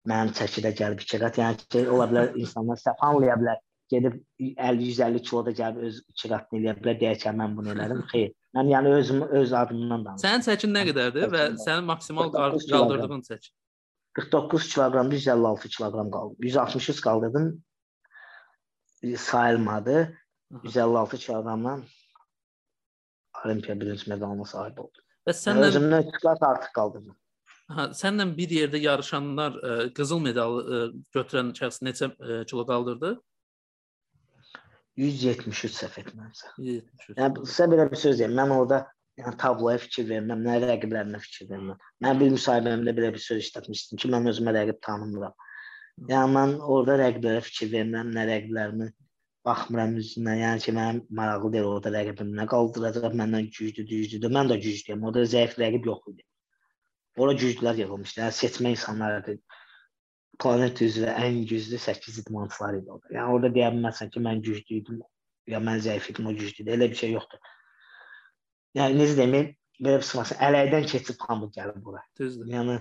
[0.10, 1.38] Mənim çəkidə gəlib iki qat.
[1.38, 3.62] Yəni ki, ola bilər insanlar səhv anlaya bilər
[3.92, 8.04] gedib 50-150 kiloda gəlib öz iki qatını eləyə bilər deyək ki, mən bunu elədim.
[8.12, 8.34] Xeyr.
[8.58, 10.24] Mən yəni özüm öz adımdan danışıram.
[10.26, 13.54] Sənin çəkin nə qədərdir və sənin maksimal qaldırdığın çəki?
[14.14, 16.36] 49 kiloqram, 156 kiloqram qaldı.
[16.40, 17.64] 163 qaldırdım.
[19.18, 20.18] Sayılmadı.
[20.64, 21.84] 156 kiloqramdan
[23.46, 25.04] Olimpiya birinci medalına sahib oldum.
[25.28, 27.18] Və səndən özümdən 2 qat artıq qaldırdım.
[27.72, 30.80] Ha, sənlə bir yerdə yarışanlar ə, qızıl medalı ə,
[31.16, 33.14] götürən şəxs neçə ə, kilo qaldırdı?
[35.00, 36.52] 173 səhv etmirəmsə.
[36.58, 37.16] 173.
[37.22, 38.36] Yəni sizə belə bir söz deyim.
[38.38, 38.82] Mən orada
[39.20, 41.84] yəni tabloya fikir vermirəm, nə rəqiblərimə fikir vermirəm.
[42.06, 45.36] Mən bir müsahibəmdə belə bir söz işlətmişdim ki, mən özümə rəqib tanımıram.
[46.10, 48.92] Yəni mən orada rəqiblərə fikir vermirəm, nə rəqiblərimin
[49.46, 50.36] baxmıram üzünə.
[50.42, 54.36] Yəni ki, mənim maraqlı deyil orada rəqibim nə qaldıracaq, məndən güclü, güclüdür.
[54.38, 55.08] Mən də güclüyəm.
[55.10, 56.28] Orada zəif rəqib yox idi.
[57.20, 58.22] Ora güclülər yığılmışdı.
[58.24, 59.42] Yəni seçmə insanlar idi
[60.42, 63.14] planet üzrə ən güclü 8 idmançılar idi orada.
[63.14, 65.02] Yəni orada deyə bilməzsən ki, mən güclü idim,
[65.54, 66.74] ya mən zəif idim, o güclü idi.
[66.78, 67.52] Elə bir şey yoxdur.
[68.80, 69.50] Yəni necə deyim,
[69.84, 72.04] belə sıxmasın, ələkdən keçib hamı gəlib bura.
[72.20, 72.52] Düzdür.
[72.56, 72.78] Yəni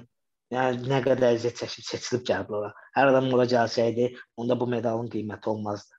[0.55, 2.73] yəni nə qədər əziyyət çəkib seçilib gəlib ora.
[2.99, 4.11] Hər adam ora gəlsəydi,
[4.41, 5.99] onda bu medalın qiyməti olmazdı.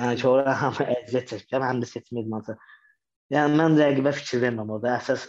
[0.00, 2.56] Yəni ki, ora hamı əziyyət çəkib, həm də seçim idmançı.
[3.32, 4.96] Yəni mən rəqibə fikir vermirəm orada.
[5.00, 5.28] Əsas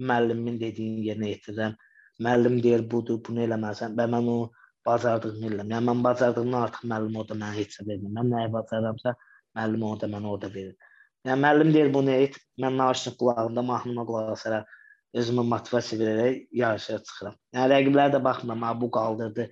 [0.00, 1.78] müəllimin dediyini yerinə yetirirəm
[2.24, 4.36] müəllim deyir budur, bunu eləməlisən və mən o
[4.86, 5.72] bacardığımı eləyirəm.
[5.74, 8.12] Yəni mən bacardığımdan artıq müəllim orada mənə heç nə vermir.
[8.18, 9.14] Mən nəyi bacarıramsa,
[9.56, 10.89] müəllim orada mənə orada verir.
[11.28, 14.76] Yəni müəllim deyir bunu et, mən naşın qulağında mahnına qulaq asaraq
[15.20, 17.36] özümə motivasiya verərək yarışa çıxıram.
[17.56, 19.48] Yəni rəqiblər də baxmıram, ha bu qaldırdı,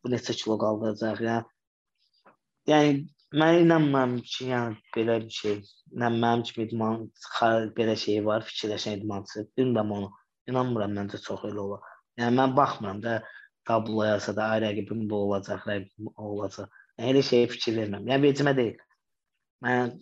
[0.00, 1.22] bu neçə kilo qaldıracaq.
[1.26, 1.42] Yəni
[2.70, 2.94] yəni
[3.42, 5.60] mən inanmıram ki, yəni belə bir şey,
[6.02, 7.06] nə mənim kimi idman
[7.76, 9.46] belə şey var, fikirləşən idmançı.
[9.58, 10.10] Bilmirəm onu.
[10.50, 11.84] İnanmıram məncə çox elə olar.
[12.18, 13.20] Yəni mən baxmıram da
[13.68, 16.70] tabloyasa da ay rəqibim bu olacaq, rəqibim o olacaq.
[16.98, 18.08] Yəni, elə şeyə fikir vermirəm.
[18.10, 18.78] Yəni vecimə deyil.
[19.64, 19.94] Mən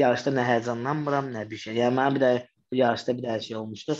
[0.00, 1.78] yarışda nə həyəcanlanmıram, nə bir şey.
[1.80, 2.32] Yəni mən bir də
[2.80, 3.96] yarışda bir də şey olmuşdu.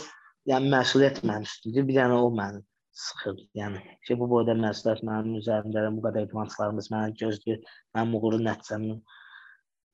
[0.51, 1.87] Yəni məsuliyyət mənim üstümdür.
[1.89, 2.63] Bir dənə o məni
[3.03, 3.39] sıxır.
[3.59, 7.63] Yəni ki bu boyda məsuliyyət mənim üzərimdə, bu qədər idmançılarımız məni gözləyir.
[7.95, 8.99] Mənim uğurlu nəticəmi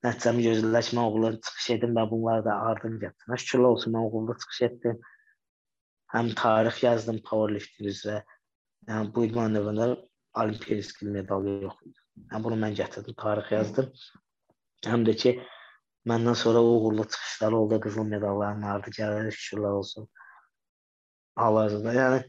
[0.08, 3.44] nəticəmi gözləyirlər ki, mən uğurlu çıxış edim və bunlar da ardın gətirir.
[3.46, 5.02] Şükürlər olsun mən uğurlu çıxış etdim
[6.14, 8.22] həm tarix yazdım powerlifting üzrə.
[8.90, 9.90] Yəni bu idman növündə
[10.42, 11.98] olimpiya riskli medalı yox idi.
[12.32, 13.92] Yəni bunu mən gətirdim, tarix yazdım.
[14.88, 15.36] Həm də ki
[16.10, 20.10] məndən sonra uğurlu çıxışlar oldu, qızıl medalların ardı gəlir, şükürlər olsun.
[21.36, 21.94] Hal-hazırda.
[21.94, 22.22] Yəni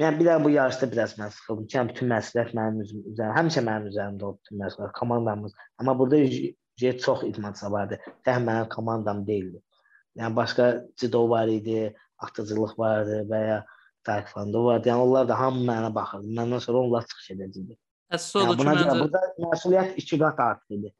[0.00, 3.62] Yəni bir də bu yarışda biraz mən sıxıldım ki, yəni bütün məsuliyyət mənim üzərimdə, həmişə
[3.66, 5.52] mənim üzərimdə oldu bütün məsuliyyət, komandamız.
[5.78, 7.98] Amma burada çox idmançı vardı.
[8.26, 9.60] Tək mənim komandam deyildi.
[10.16, 13.60] Yəni başqa cido var idi, atıcılıq vardı və ya
[14.04, 14.88] taekwondo vardı.
[14.88, 16.32] Yəni onlar da hamı mənə baxırdı.
[16.40, 17.78] Məndən sonra onlar çıxış edəcəkdi.
[18.40, 20.92] Odur yəni, ki, məncə burada məsuliyyət iki qat artırdı.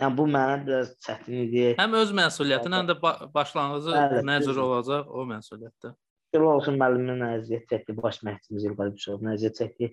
[0.00, 1.64] Yəni bu mənə biraz çətin idi.
[1.76, 2.94] Həm öz məsuliyyətin, həm də
[3.34, 5.90] başlanğıcı bəli, necə olacaq o məsuliyyətdə.
[6.30, 9.88] Şükür olsun müəllimin əziyyət çəkdi, baş məhdimiz İlqar Bişov əziyyət çəkdi.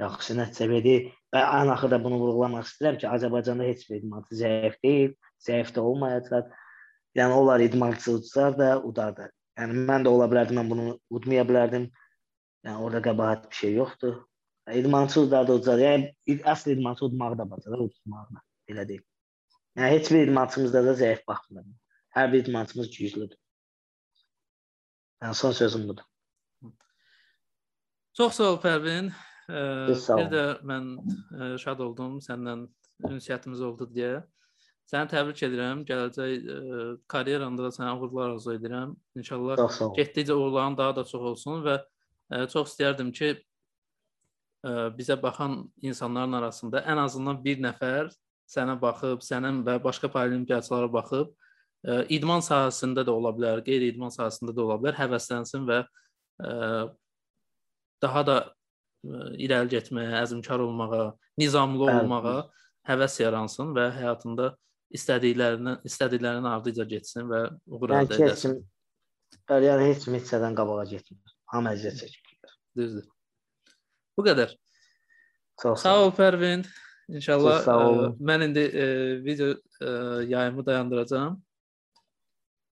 [0.00, 0.94] Yaxşı nəticə verdi
[1.34, 5.12] və ən axırda bunu vurğulamaq istəyirəm ki, Azərbaycanda heç bir idmançı zəif deyil,
[5.46, 6.50] zəif də olmayacaq.
[7.16, 9.28] Yəni onlar idmançılar da, udar da.
[9.56, 11.90] Yəni mən də ola bilərdim, mən bunu udmaya bilərdim.
[12.68, 14.16] Yəni orada qəbahət bir şey yoxdur.
[14.80, 15.80] İdmançı udar da udar.
[15.80, 18.44] Yəni əsl idmançı udmağı da bacarır, udmağı da.
[18.68, 19.04] Elə deyil.
[19.76, 21.72] Yəni heç bir idmançımızda da zəif baxmıram.
[22.16, 23.36] Hər bir idmançımız güclüdür.
[25.22, 26.04] Yəni son sözüm budur.
[28.16, 29.10] Çox sağ ol Pərvin.
[29.48, 30.88] Bir də mən
[31.60, 32.64] şad oldum səndən
[33.10, 34.22] ünsiyyətimiz oldu deyə.
[34.86, 35.82] Səni təbrik edirəm.
[35.86, 38.92] Gələcək ə, e, karyeranda da sənə uğurlar arzu edirəm.
[39.18, 39.58] İnşallah
[39.98, 41.86] getdikcə uğurların daha da çox olsun və ə,
[42.30, 48.12] e, çox istərdim ki, ə, e, bizə baxan insanların arasında ən azından bir nəfər
[48.50, 51.32] sənə baxıb, sənin və başqa paralimpiyaçılara baxıb,
[51.86, 56.52] ə, idman sahəsində də ola bilər, qeyri-idman sahəsində də ola bilər, həvəslənsin və ə,
[58.02, 61.08] daha da ə, irəli getməyə, əzmkar olmağa,
[61.42, 62.38] nizamlı olmağa
[62.86, 64.52] həvəs yaransın və həyatında
[64.94, 68.60] istədiklərindən istədiklərinin ardıca getsin və uğur yəni, əldə etsin.
[69.50, 71.34] Yəni heç kim hissədən qabağa getmir.
[71.50, 72.54] Hamı əziyyət çəkir.
[72.78, 73.06] Düzdür.
[74.16, 74.54] Bu qədər.
[75.62, 76.64] Çox sağ ol Pərvin.
[77.08, 78.16] İnşallah Siz sağ ə, olun.
[78.20, 78.86] mən indi ə,
[79.24, 79.90] video ə,
[80.28, 81.42] yayımı dayandıracağam.